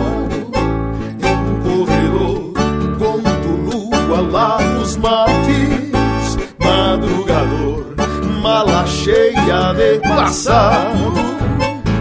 [1.20, 2.54] em corredor,
[2.98, 7.94] conto lua, lavo os mates, madrugador.
[8.40, 11.12] Mala cheia de passado,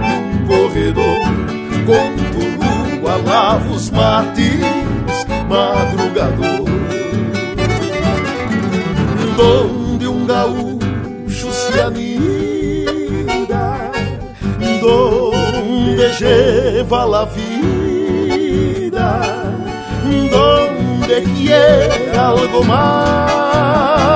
[0.08, 1.20] um corredor,
[1.86, 4.62] conto lua, lavo os mates,
[5.50, 6.64] madrugador.
[9.36, 10.73] Donde um gaúcho
[16.20, 19.22] lleva la vida,
[20.32, 24.08] donde quiere algo más,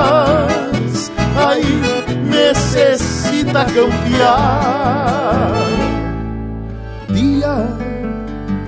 [1.36, 1.80] ahí
[2.24, 4.88] necesita cambiar.
[7.08, 7.66] Día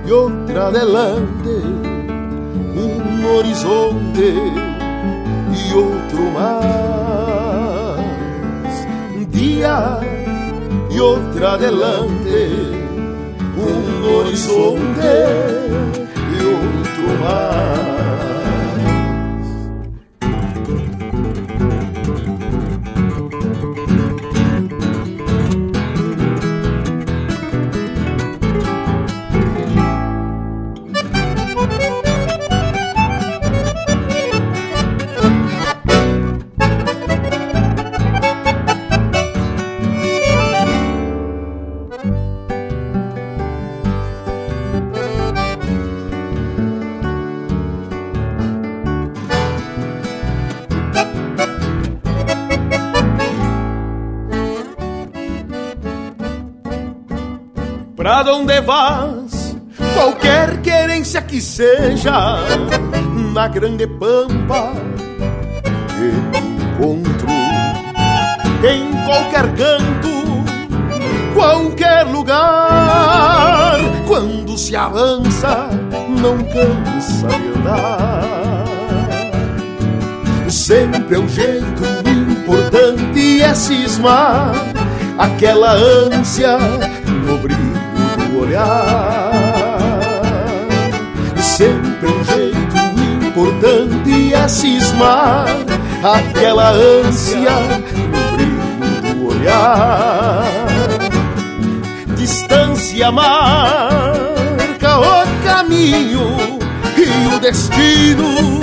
[0.05, 1.55] y otra adelante,
[2.75, 4.27] un horizonte
[5.53, 8.01] y otro más.
[9.29, 9.99] Día
[10.89, 12.81] y otra adelante,
[13.61, 15.11] un horizonte
[16.31, 18.30] y otro más.
[58.31, 59.57] Onde vas?
[59.93, 62.37] Qualquer querência que seja,
[63.33, 64.71] na grande pampa
[65.89, 66.05] que
[66.39, 67.27] encontro.
[68.63, 70.43] Em qualquer canto,
[71.33, 73.77] qualquer lugar,
[74.07, 75.69] quando se avança,
[76.07, 78.65] não cansa de andar.
[80.47, 84.53] Sempre é um jeito importante é cismar
[85.17, 86.57] aquela ânsia
[87.25, 87.70] no brilho
[88.51, 89.31] olhar.
[91.37, 92.75] Sempre um jeito
[93.25, 95.45] importante é cismar
[96.03, 97.51] aquela ânsia
[98.11, 100.43] no brilho do olhar.
[102.17, 106.59] Distância marca o caminho
[106.97, 108.59] e o destino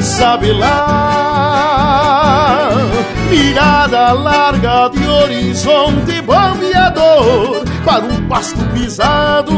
[0.00, 1.90] sabe lá.
[3.30, 9.52] Mirada larga de horizonte bombeador para um pasto pisado,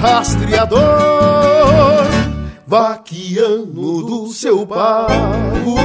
[0.00, 0.78] rastreador,
[2.66, 5.76] vaquiano do seu pago,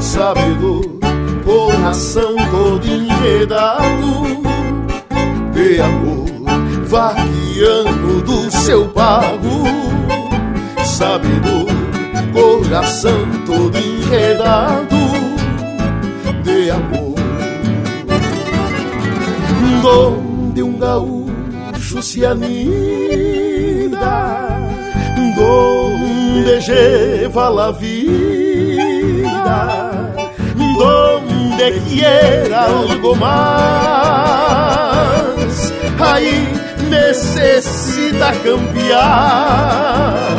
[0.00, 0.98] sabedor,
[1.44, 4.42] coração todo enredado
[5.52, 6.26] de amor,
[6.86, 9.64] vaquiano do seu pago,
[10.84, 11.66] sabedor,
[12.32, 14.96] coração todo enredado
[16.42, 17.01] de amor.
[19.82, 23.90] Donde um gaúcho se anida,
[25.36, 28.22] donde lleva la vida,
[30.78, 34.22] donde quiera algo más,
[35.98, 36.48] ahí
[36.88, 40.36] necesita cambiar.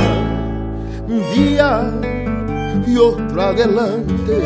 [1.06, 1.92] Un día
[2.88, 4.38] y otro adelante,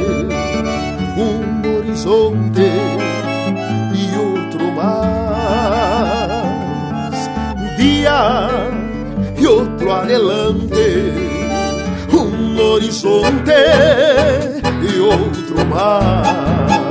[1.18, 2.72] un horizonte
[7.98, 8.49] Día
[9.40, 10.86] y otro adelante,
[12.14, 13.56] un horizonte
[14.88, 16.86] e outro mar.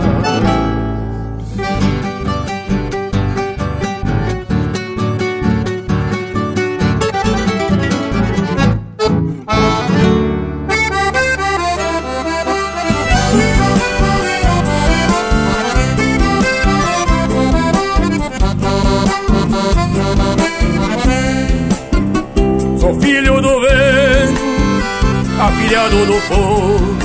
[25.39, 26.97] Afilhado do fogo,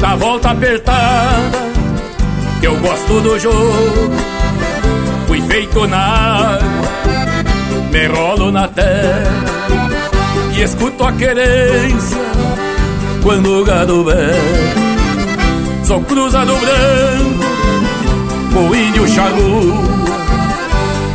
[0.00, 1.72] da volta apertada,
[2.60, 4.10] que eu gosto do jogo.
[5.26, 6.88] Fui feito na água,
[7.90, 9.44] me rolo na terra
[10.54, 12.18] e escuto a querência
[13.22, 14.84] quando o gado berra.
[15.84, 17.44] Sou cruzado branco,
[18.58, 19.84] o índio charrua,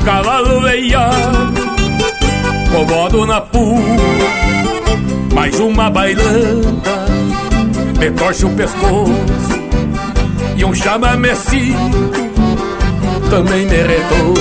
[0.06, 1.59] cavalo veiado,
[2.72, 3.82] comodo na pua
[5.34, 7.06] mais uma bailanta
[8.00, 9.14] me torce o pescoço
[10.56, 12.30] e um chamamecito
[13.30, 14.34] também me.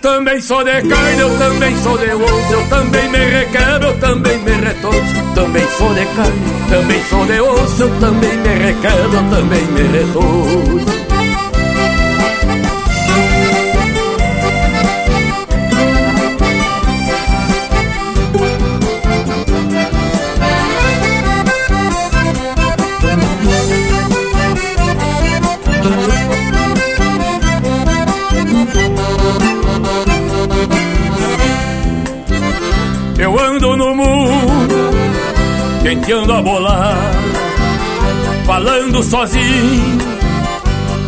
[0.00, 4.38] Também sou de carne, eu também sou de osso, eu também me requebro, eu também
[4.38, 5.34] me retorço.
[5.34, 9.82] Também sou de carne, também sou de osso, eu também me requebro, eu também me
[9.82, 10.93] retorço.
[38.54, 39.98] Falando sozinho,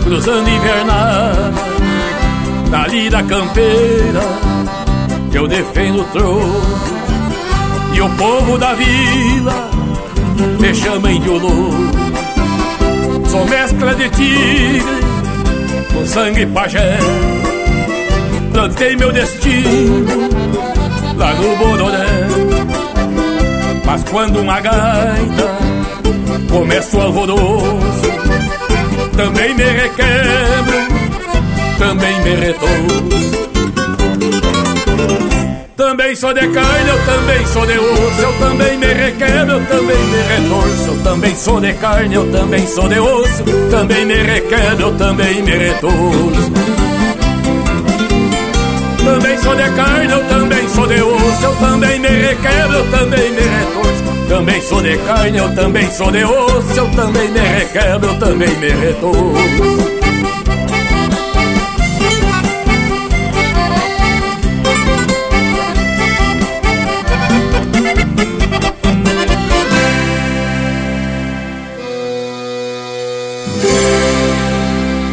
[0.02, 1.52] cruzando invernada,
[2.70, 4.20] na lida campeira,
[5.32, 6.60] eu defendo o trono,
[7.94, 9.70] e o povo da vila
[10.59, 13.31] me chama índio louco.
[13.31, 15.01] Sou mescla de tigre
[15.94, 16.98] com sangue pajé,
[18.52, 20.28] plantei meu destino
[21.16, 22.06] lá no Bororé.
[23.85, 25.65] Mas quando uma gaita
[26.57, 28.11] começa o alvoroço,
[29.15, 30.78] também me requebro,
[31.78, 32.37] também me.
[35.77, 39.99] Também sou de carne, eu também sou de osso, eu também me requebro, eu também
[39.99, 40.87] me retorço.
[40.89, 45.43] Eu também sou de carne, eu também sou de osso, também me requebro, eu também
[45.43, 46.53] me retorço.
[49.05, 53.31] Também sou de carne, eu também sou de osso, eu também me requebro, eu também
[53.33, 53.65] me retorço.
[54.37, 58.55] Também sou de carne, eu também sou de osso, eu também me requebro, eu também
[58.59, 59.97] me retorço.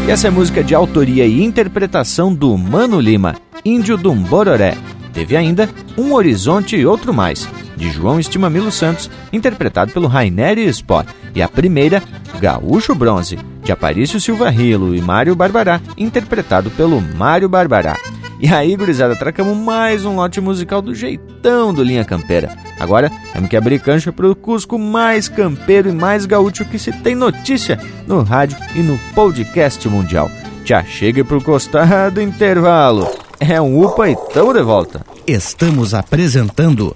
[0.06, 4.76] E essa é música de autoria e interpretação do Mano Lima, Índio do Bororé.
[5.14, 7.48] Teve ainda Um Horizonte e Outro Mais,
[7.84, 11.10] de João Estimamilo Santos, interpretado pelo Rainer Sport.
[11.36, 12.02] E a primeira,
[12.40, 17.98] Gaúcho Bronze, de Aparício Silva Rilo e Mário Barbará, interpretado pelo Mário Barbará.
[18.40, 22.56] E aí, gurizada, tracamos mais um lote musical do jeitão do Linha Campeira.
[22.80, 27.16] Agora, temos que abrir cancha pro Cusco mais campeiro e mais gaúcho que se tem
[27.16, 27.78] notícia
[28.08, 30.32] no rádio e no podcast mundial.
[30.64, 33.10] Já chegue pro costado intervalo.
[33.40, 35.06] É um UPA e tamo de volta.
[35.28, 36.96] Estamos apresentando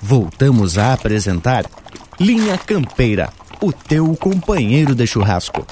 [0.00, 1.64] Voltamos a apresentar
[2.18, 5.66] Linha Campeira, o teu companheiro de churrasco.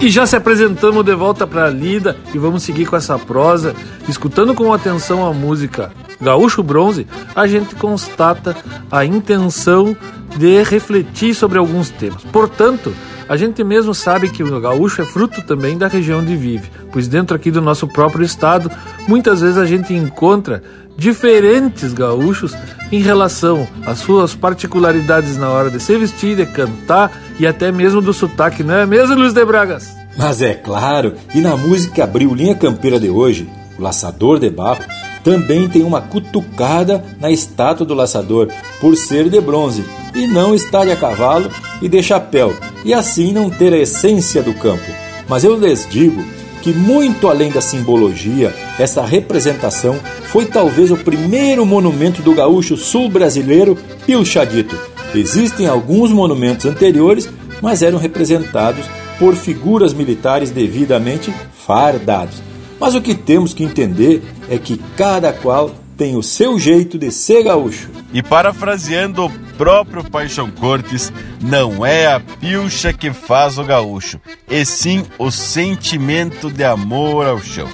[0.00, 3.74] E já se apresentamos de volta para a lida e vamos seguir com essa prosa,
[4.08, 8.56] escutando com atenção a música Gaúcho Bronze, a gente constata
[8.90, 9.96] a intenção
[10.36, 12.22] de refletir sobre alguns temas.
[12.24, 12.94] Portanto,
[13.28, 17.08] a gente mesmo sabe que o gaúcho é fruto também da região onde vive, pois
[17.08, 18.70] dentro aqui do nosso próprio estado,
[19.08, 20.62] muitas vezes a gente encontra
[20.96, 22.54] diferentes gaúchos
[22.92, 28.00] em relação às suas particularidades na hora de se vestir, de cantar e até mesmo
[28.00, 29.88] do sotaque, não é mesmo, Luiz de Bragas?
[30.16, 34.84] Mas é claro, e na música abriu linha campeira de hoje, o Laçador de Barro,
[35.24, 38.48] também tem uma cutucada na estátua do laçador,
[38.78, 39.82] por ser de bronze,
[40.14, 44.52] e não estar a cavalo e de chapéu, e assim não ter a essência do
[44.52, 44.84] campo.
[45.26, 46.22] Mas eu lhes digo
[46.60, 53.78] que, muito além da simbologia, essa representação foi talvez o primeiro monumento do gaúcho sul-brasileiro
[54.06, 54.78] pilchadito.
[55.14, 57.30] Existem alguns monumentos anteriores,
[57.62, 58.84] mas eram representados
[59.18, 61.32] por figuras militares devidamente
[61.66, 62.42] fardados.
[62.78, 67.10] Mas o que temos que entender é que cada qual tem o seu jeito de
[67.10, 67.88] ser gaúcho.
[68.12, 74.64] E parafraseando o próprio Paixão Cortes, não é a pilcha que faz o gaúcho, e
[74.64, 77.68] sim o sentimento de amor ao chão.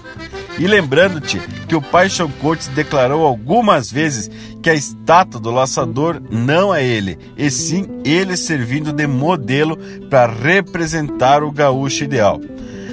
[0.59, 4.31] E lembrando-te que o Paixão Cortes declarou algumas vezes
[4.63, 9.79] que a estátua do laçador não é ele, e sim ele servindo de modelo
[10.11, 12.39] para representar o gaúcho ideal.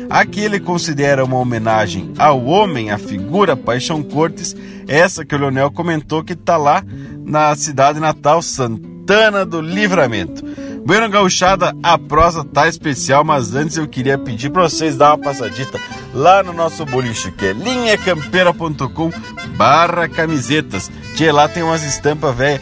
[0.09, 4.55] Aqui ele considera uma homenagem ao homem, a figura Paixão Cortes,
[4.87, 6.83] essa que o Leonel comentou que está lá
[7.25, 10.43] na cidade natal Santana do Livramento.
[10.85, 15.17] Bueno, gauchada, a prosa tá especial, mas antes eu queria pedir para vocês dar uma
[15.17, 15.77] passadita
[16.13, 19.11] lá no nosso boliche, que é linhacampeira.com
[19.57, 20.89] barra camisetas.
[21.13, 22.61] Tchê, lá tem umas estampas, velho,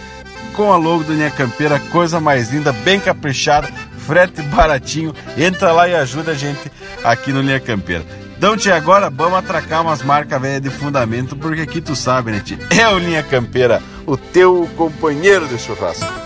[0.55, 3.69] com a logo do Linha Campeira, coisa mais linda, bem caprichada,
[4.05, 5.13] frete baratinho.
[5.37, 6.71] Entra lá e ajuda a gente
[7.03, 8.05] aqui no Linha Campeira.
[8.37, 12.41] Então, tia, agora vamos atracar umas marcas velhas de fundamento, porque aqui tu sabe, né,
[12.43, 12.59] tia?
[12.69, 16.25] É o Linha Campeira, o teu companheiro de churrasco.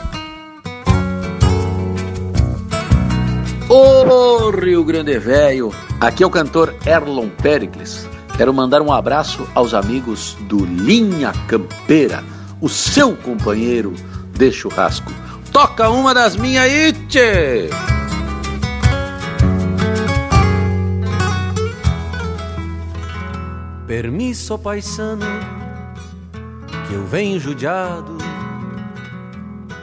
[3.70, 8.10] Ô Rio Grande Velho, aqui é o cantor Erlon Pericles.
[8.36, 12.24] Quero mandar um abraço aos amigos do Linha Campeira,
[12.60, 13.94] o seu companheiro
[14.34, 15.12] de churrasco.
[15.52, 17.70] Toca uma das minhas aí, tchê!
[23.90, 25.26] Permisso, paisano,
[26.88, 28.18] que eu venho judiado.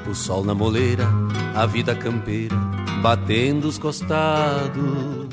[0.09, 1.05] O sol na moleira,
[1.57, 2.55] a vida campeira,
[3.03, 5.27] batendo os costados.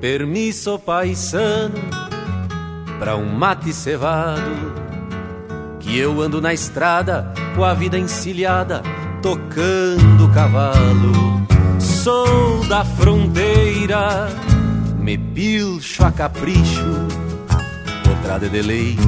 [0.00, 1.74] Permisso, paisano,
[3.00, 4.72] pra um mate cevado.
[5.80, 8.82] Que eu ando na estrada, com a vida encilhada,
[9.26, 11.42] tocando cavalo.
[11.80, 14.28] Sou da fronteira,
[14.98, 17.06] me pilcho a capricho
[18.26, 18.98] estrada de lei,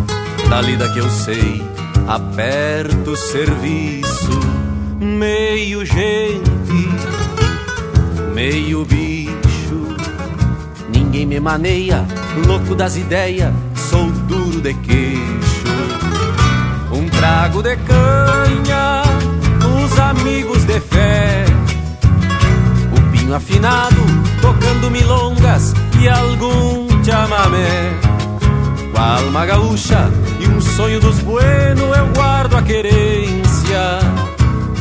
[0.48, 1.60] da lida que eu sei,
[2.06, 4.30] aperto serviço,
[5.00, 6.88] meio gente,
[8.32, 9.96] meio bicho.
[10.88, 12.06] Ninguém me maneia,
[12.46, 13.52] louco das ideias,
[13.90, 15.68] sou duro de queixo.
[16.92, 19.02] Um trago de canha,
[19.98, 21.44] amigos de fé.
[22.96, 23.96] O pinho afinado,
[24.40, 27.94] tocando milongas e algum chamamé
[28.92, 30.10] com a alma gaúcha
[30.40, 33.98] e um sonho dos bueno eu guardo a querência.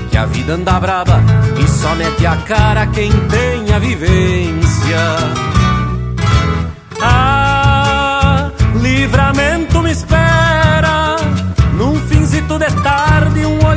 [0.10, 1.22] Que a vida anda braba
[1.57, 4.98] e só mete a cara quem tem a vivência.
[7.02, 11.15] Ah, livramento me espera
[11.73, 13.76] num finzito de tarde, um olhar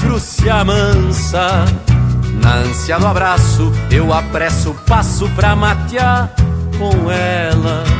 [0.00, 1.64] O chucro se amansa,
[2.42, 6.32] na ânsia do abraço, eu apresso o passo pra matear
[6.78, 7.99] com ela.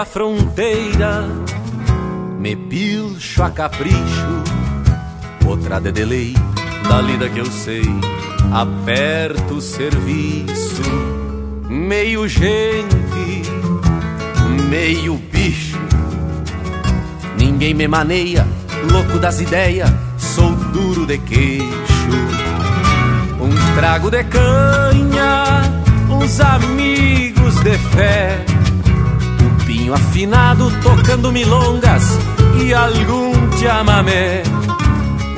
[0.00, 1.28] Da fronteira,
[2.38, 4.42] me pilcho a capricho,
[5.46, 5.92] outra de
[6.88, 7.84] da lida que eu sei,
[8.50, 10.82] aperto o serviço,
[11.68, 13.42] meio gente,
[14.70, 15.78] meio bicho,
[17.38, 18.48] ninguém me maneia,
[18.90, 22.16] louco das ideias, sou duro de queixo,
[23.38, 25.62] um trago de canha,
[26.08, 28.59] uns amigos de fé
[29.90, 32.04] Pinho afinado tocando milongas
[32.62, 34.42] e algum chamamé.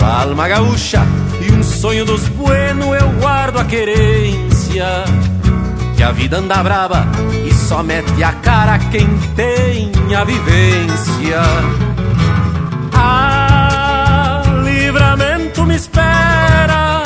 [0.03, 1.03] Alma gaúcha
[1.41, 5.05] e um sonho dos bueno eu guardo a querência.
[5.97, 7.07] Que a vida anda brava
[7.47, 11.41] e só mete a cara quem tem a vivência.
[12.93, 17.05] Ah, livramento me espera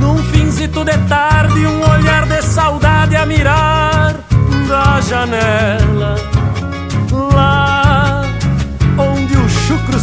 [0.00, 4.20] num finzito de tarde, um olhar de saudade a mirar
[4.66, 6.37] da janela.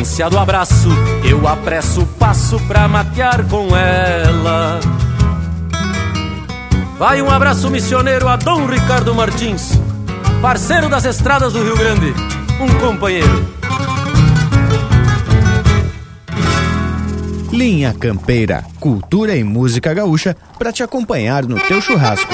[0.00, 0.88] Ânsia do abraço,
[1.22, 4.80] eu apresso o passo pra matear com ela.
[6.98, 9.78] Vai um abraço missioneiro a Dom Ricardo Martins,
[10.40, 12.14] parceiro das estradas do Rio Grande,
[12.58, 13.46] um companheiro.
[17.52, 22.32] Linha Campeira, cultura e música gaúcha para te acompanhar no teu churrasco.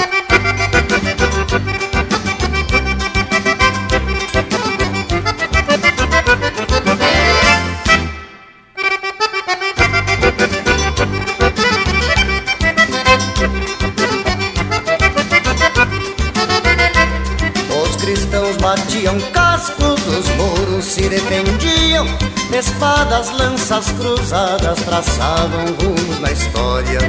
[18.67, 22.05] Batiam cascos, os muros se defendiam,
[22.51, 26.99] espadas, lanças cruzadas traçavam rumos na história.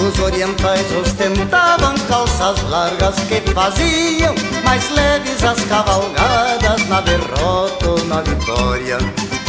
[0.00, 4.34] Os orientais ostentavam calças largas que faziam
[4.64, 8.98] mais leves as cavalgadas na derrota ou na vitória.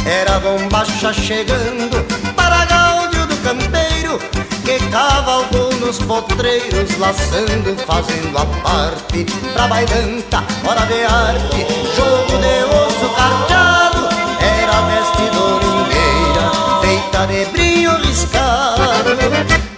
[0.05, 2.05] Era bombacha chegando
[2.35, 4.19] para Gáudio do Campeiro,
[4.67, 11.65] que cavalgou nos potreiros, laçando, fazendo a parte pra bailanta, hora de arte,
[11.95, 14.09] jogo de osso carteado,
[14.41, 18.83] era veste domingueira, feita de brilho riscado.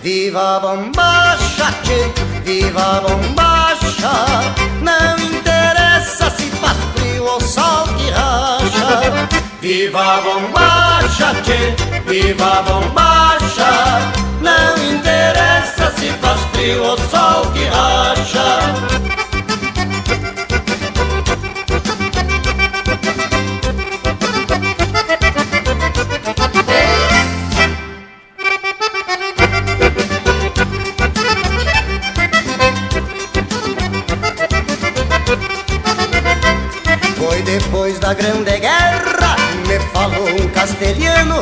[0.01, 2.11] Viva a bombacha, tchê,
[2.43, 4.09] viva a bombacha,
[4.81, 9.29] não interessa se faz frio ou sol que racha.
[9.61, 10.78] Viva a bombacha,
[11.09, 11.75] tchê,
[12.05, 13.99] viva bombacha,
[14.41, 19.09] não interessa se faz frio ou sol que racha.
[37.45, 38.98] Depois da Grande Guerra,
[40.59, 41.41] castelhano,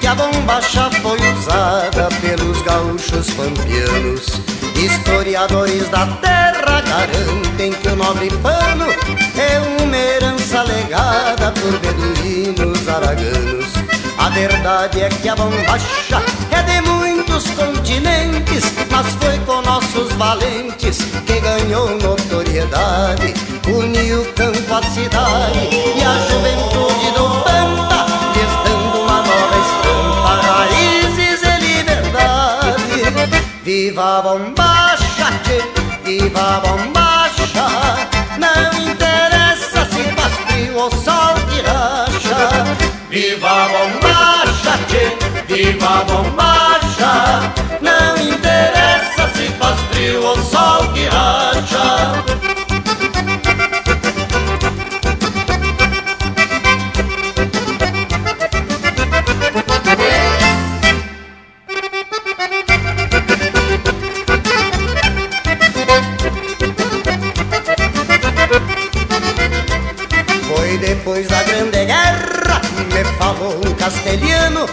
[0.00, 4.40] que a bombacha foi usada pelos gaúchos pampianos.
[4.74, 8.86] Historiadores da terra garantem que o nobre pano
[9.36, 13.66] é uma herança legada por beduínos araganos.
[14.18, 16.20] A verdade é que a bombacha
[16.50, 23.34] é de muitos continentes, mas foi com nossos valentes que ganhou notoriedade.
[23.68, 27.97] Uniu campo à cidade e a juventude do Pampa,
[33.68, 35.60] Viva bombacha, tchê,
[36.02, 37.66] viva bombacha,
[38.38, 42.64] não interessa se faz frio ou sol que racha.
[43.10, 52.57] Viva bombacha, tchê, viva bombacha, não interessa se faz frio ou sol que racha.
[71.08, 72.60] Depois da Grande Guerra,
[72.92, 74.66] me falou um castelhano,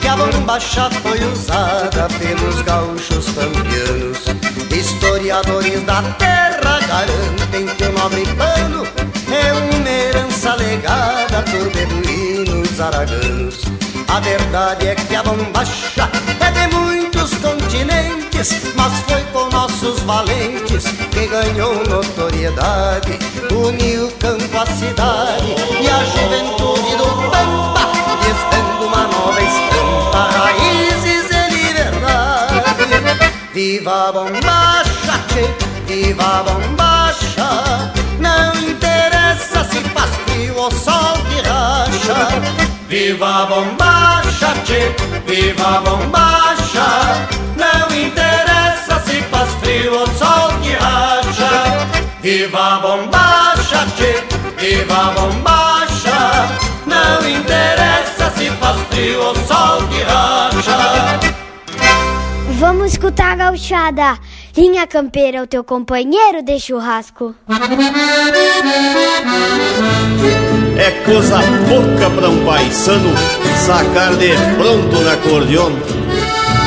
[0.00, 4.24] que a bombacha foi usada pelos gaúchos pampianos.
[4.72, 8.84] Historiadores da terra garantem que o nobre pano
[9.30, 13.62] é uma herança legada por beduínos araganos.
[14.08, 16.10] A verdade é que a bombacha
[16.40, 18.15] é de muitos continentes,
[18.74, 23.18] mas foi com nossos valentes que ganhou notoriedade.
[23.50, 27.80] Uniu o campo à cidade e a juventude do Pampa,
[28.22, 32.62] gestando uma nova estampa, raízes e liberdade.
[33.54, 35.24] Viva a bombacha,
[35.86, 42.42] viva a bombacha, não interessa se faz frio ou sol que racha.
[42.86, 44.54] Viva a bombacha,
[45.26, 46.55] viva a bombacha.
[49.94, 51.88] Ou sol que racha.
[52.20, 54.24] Viva a bombacha, tchê,
[54.58, 56.48] viva a bombacha.
[56.86, 61.20] Não interessa se faz frio ou sol que racha.
[62.58, 64.18] Vamos escutar a gauchada.
[64.56, 67.34] Linha Campeira, o teu companheiro de churrasco.
[70.78, 71.38] É coisa
[71.68, 73.10] pouca pra um paisano
[73.66, 75.72] sacar de pronto na acordeon.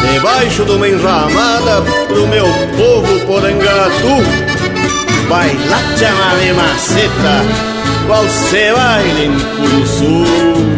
[0.02, 2.46] Debaixo de uma enramada pro meu
[2.78, 4.24] povo porangatu.
[5.28, 7.46] Bailar chamame maceta,
[8.08, 10.70] qual se baile em Curuçu.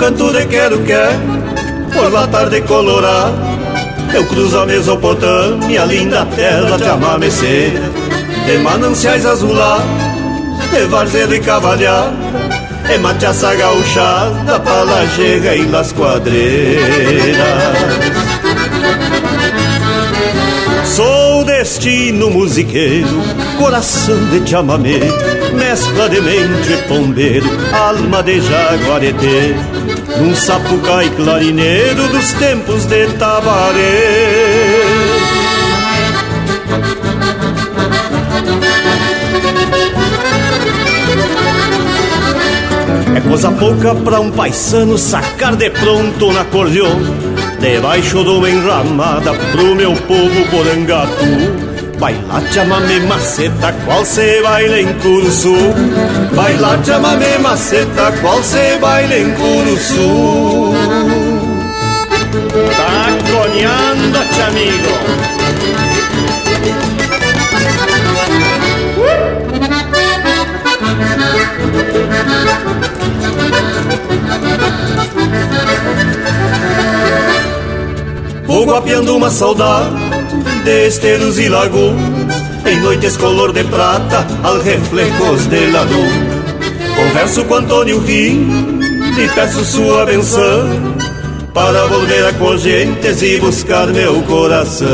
[0.00, 1.10] Canto de quero quer,
[1.92, 3.34] por la tarde colorada,
[4.14, 7.78] eu cruzo a Mesopotâmia, linda terra de amamecer,
[8.46, 9.84] de mananciais azulados,
[10.72, 12.14] de varzedo e cavalhada,
[12.88, 17.40] é machaça gauchada, palajega e las quadreiras.
[20.86, 23.22] Sou destino musiqueiro,
[23.58, 24.98] coração de chamamé,
[25.54, 29.54] mescla de mente pombeiro, alma de jaguareté,
[30.20, 34.80] num sapucai clarineiro dos tempos de Tabaré.
[43.16, 47.00] É coisa pouca pra um paisano sacar de pronto na acordeon
[47.58, 51.69] Debaixo de uma enramada pro meu povo porangatu
[52.00, 55.54] Bailar chamame maceta, qual se baila em Curuçu
[56.34, 60.72] Bailar chamame maceta, qual se baila em Curuçu
[62.76, 64.90] Tá coneando, amigo.
[78.46, 80.19] Vou guapeando uma saudade
[80.64, 81.94] de esteros e lagoas
[82.66, 86.12] Em noites color de prata, al reflejos de la luz.
[86.96, 88.80] Converso com Antônio Rim
[89.18, 90.94] e peço sua benção
[91.54, 94.88] Para volver a Corgentes e buscar meu coração.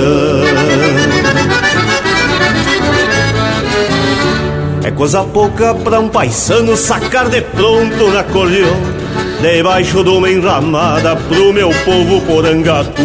[4.84, 8.95] É coisa pouca pra um paisano sacar de pronto na acordeon
[9.40, 13.02] Debaixo de uma enramada pro meu povo porangatu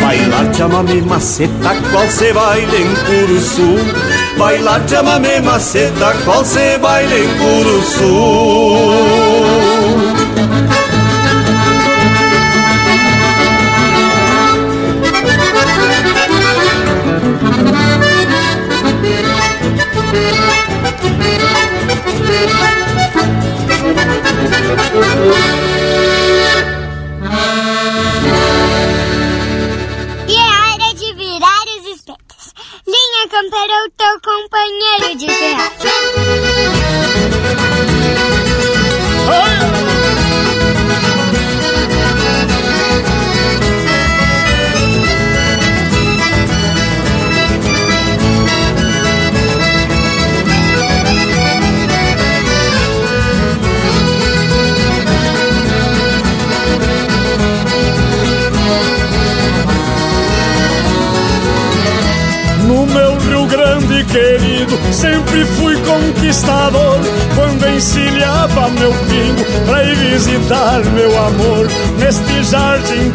[0.00, 3.78] Bailar chamame maceta, qual se baile em Curuçu
[4.36, 9.11] Bailar chamame maceta, qual se baile em Curuçu
[34.92, 35.81] companheiro de churrasco.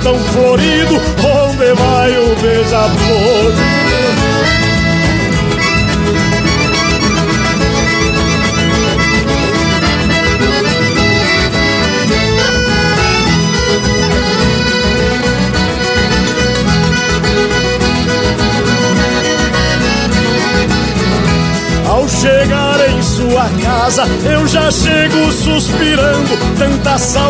[0.08, 1.17] Tão florido,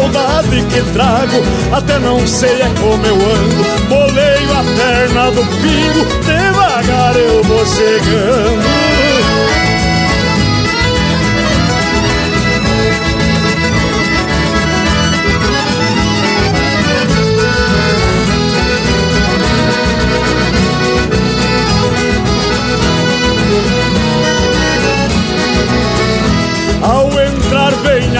[0.07, 3.87] saudade que trago, até não sei é como eu ando.
[3.89, 8.67] Boleio a perna do pingo, devagar eu vou chegando.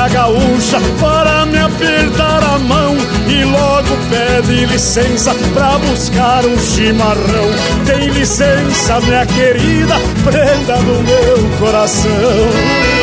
[0.10, 1.17] gaúcha para me apertar
[4.42, 7.50] pede licença pra buscar um chimarrão.
[7.86, 12.97] Tem licença, minha querida, prenda do meu coração.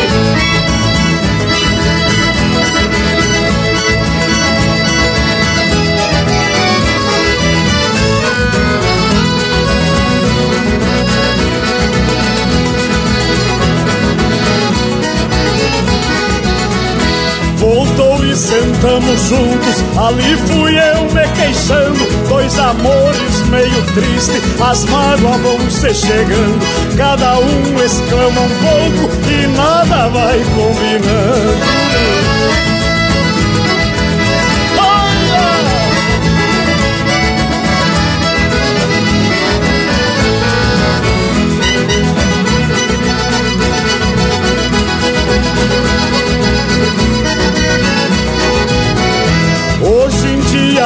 [18.39, 22.05] Sentamos juntos, ali fui eu me queixando.
[22.28, 26.59] Dois amores meio triste, as mágoas vão se chegando.
[26.97, 31.65] Cada um exclama um pouco e nada vai combinando.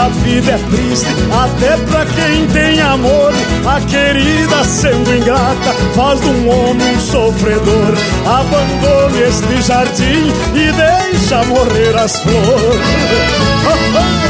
[0.08, 3.32] A vida é triste, até pra quem tem amor.
[3.66, 7.92] A querida sendo ingrata faz de um homem sofredor.
[8.26, 12.38] Abandone este jardim e deixa morrer as flores.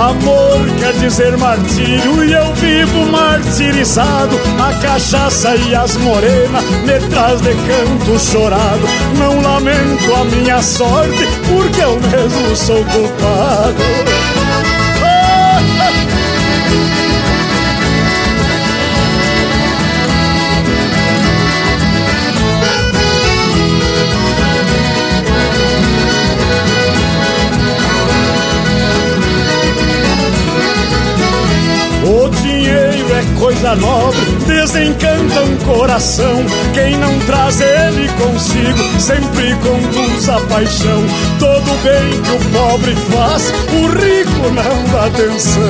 [0.00, 4.34] Amor quer dizer martírio e eu vivo martirizado.
[4.58, 8.88] A cachaça e as morenas me traz de canto chorado.
[9.18, 14.19] Não lamento a minha sorte, porque eu mesmo sou culpado.
[33.40, 36.44] Coisa nobre, desencanta um coração.
[36.74, 41.02] Quem não traz ele consigo, sempre conduz a paixão.
[41.38, 45.62] Todo bem que o pobre faz, o rico não dá atenção.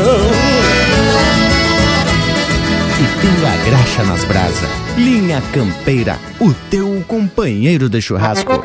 [2.99, 4.69] E pinga graxa nas brasas.
[4.97, 8.63] Linha Campeira, o teu companheiro de churrasco.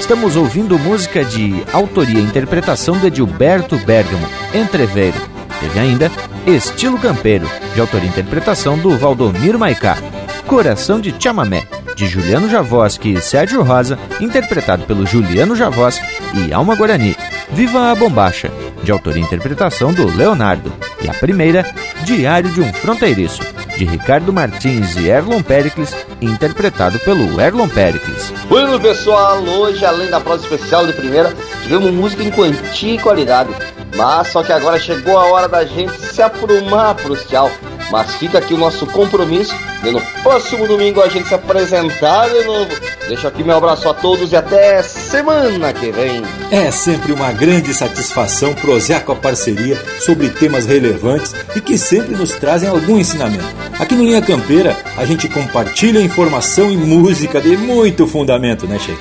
[0.00, 5.16] Estamos ouvindo música de autoria e interpretação de Gilberto Bergamo, Entreveiro.
[5.60, 6.10] Teve ainda
[6.46, 9.98] Estilo Campeiro, de autoria e interpretação do Valdomiro Maicá.
[10.46, 11.64] Coração de Chamamé,
[11.94, 16.04] de Juliano Javoski e Sérgio Rosa, interpretado pelo Juliano Javoski
[16.34, 17.14] e Alma Guarani.
[17.52, 18.50] Viva a Bombacha,
[18.82, 20.72] de autoria e interpretação do Leonardo.
[21.04, 21.64] E a primeira,
[22.04, 23.42] Diário de um Fronteiriço,
[23.80, 28.30] de Ricardo Martins e Erlon Pericles, interpretado pelo Erlon Pericles.
[28.46, 33.48] Bueno, pessoal, hoje, além da prosa especial de primeira, tivemos música em quantia e qualidade.
[33.96, 37.50] Mas só que agora chegou a hora da gente se aprumar pro tchau.
[37.90, 42.44] Mas fica aqui o nosso compromisso de no próximo domingo a gente se apresentar de
[42.44, 42.70] novo.
[43.08, 46.22] Deixo aqui meu abraço a todos e até semana que vem.
[46.50, 52.14] É sempre uma grande satisfação prosear com a parceria sobre temas relevantes e que sempre
[52.14, 53.44] nos trazem algum ensinamento.
[53.78, 58.96] Aqui no Linha Campeira a gente compartilha informação e música de muito fundamento, né, Che?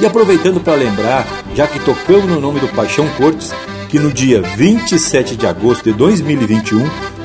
[0.00, 1.24] E aproveitando para lembrar,
[1.54, 3.52] já que tocamos no nome do Paixão Cortes,
[3.88, 6.82] que no dia 27 de agosto de 2021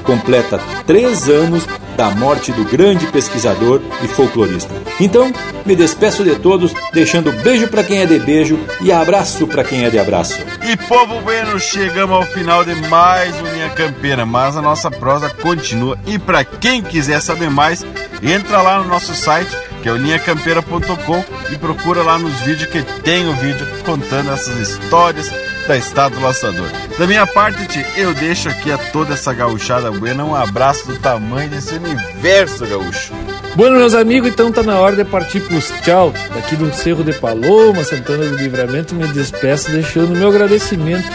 [0.08, 1.68] completa três anos
[1.98, 4.74] da morte do grande pesquisador e folclorista.
[5.00, 5.32] Então,
[5.66, 9.84] me despeço de todos, deixando beijo para quem é de beijo e abraço para quem
[9.84, 10.40] é de abraço.
[10.64, 15.30] E povo bueno, chegamos ao final de mais um Linha Campeira, mas a nossa prosa
[15.30, 15.98] continua.
[16.06, 17.86] E para quem quiser saber mais,
[18.22, 22.82] entra lá no nosso site, que é o linhacampeira.com e procura lá nos vídeos que
[23.02, 25.32] tem o vídeo contando essas histórias
[25.68, 26.70] da Estado do Laçador.
[26.98, 31.50] Da minha parte, eu deixo aqui a toda essa gauchada buena um abraço do tamanho
[31.50, 33.14] desse universo gaúcho.
[33.56, 36.14] Bueno, meus amigos, então tá na hora de partir pros tchau.
[36.34, 41.08] Daqui do Cerro de Paloma, Santana do Livramento, me despeço deixando meu agradecimento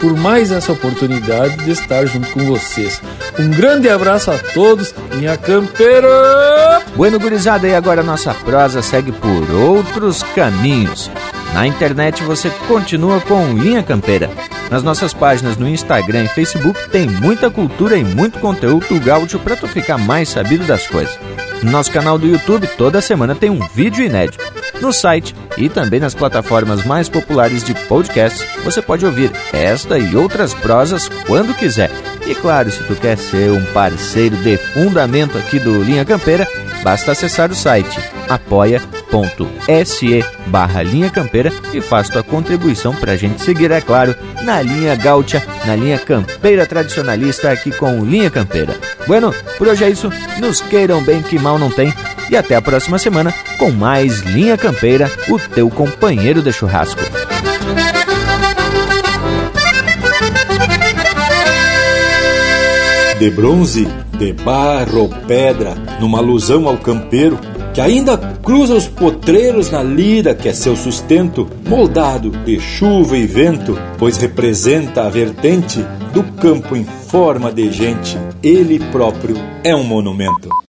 [0.00, 3.00] por mais essa oportunidade de estar junto com vocês.
[3.38, 6.08] Um grande abraço a todos, minha campeira!
[6.96, 11.10] Bueno, gurizada, e agora nossa prosa segue por outros caminhos.
[11.52, 14.30] Na internet você continua com Linha Campeira.
[14.70, 19.56] Nas nossas páginas no Instagram e Facebook tem muita cultura e muito conteúdo gaúcho para
[19.56, 21.18] tu ficar mais sabido das coisas.
[21.62, 24.59] No nosso canal do YouTube toda semana tem um vídeo inédito.
[24.80, 30.16] No site e também nas plataformas mais populares de podcasts, você pode ouvir esta e
[30.16, 31.90] outras prosas quando quiser.
[32.26, 36.46] E claro, se tu quer ser um parceiro de fundamento aqui do Linha Campeira,
[36.82, 37.98] basta acessar o site
[38.30, 44.62] apoia.se barra linha campeira e faz tua contribuição para a gente seguir, é claro, na
[44.62, 48.78] linha gaúcha, na linha campeira tradicionalista aqui com Linha Campeira.
[49.06, 51.92] Bueno, por hoje é isso, nos queiram bem que mal não tem
[52.30, 57.00] e até a próxima semana com mais Linha Campeira, o teu companheiro de churrasco.
[63.18, 63.86] De bronze,
[64.18, 67.38] de barro ou pedra, numa alusão ao campeiro
[67.74, 73.26] que ainda cruza os potreiros na lida que é seu sustento, moldado de chuva e
[73.26, 78.18] vento, pois representa a vertente do campo em forma de gente.
[78.42, 80.60] Ele próprio é um monumento.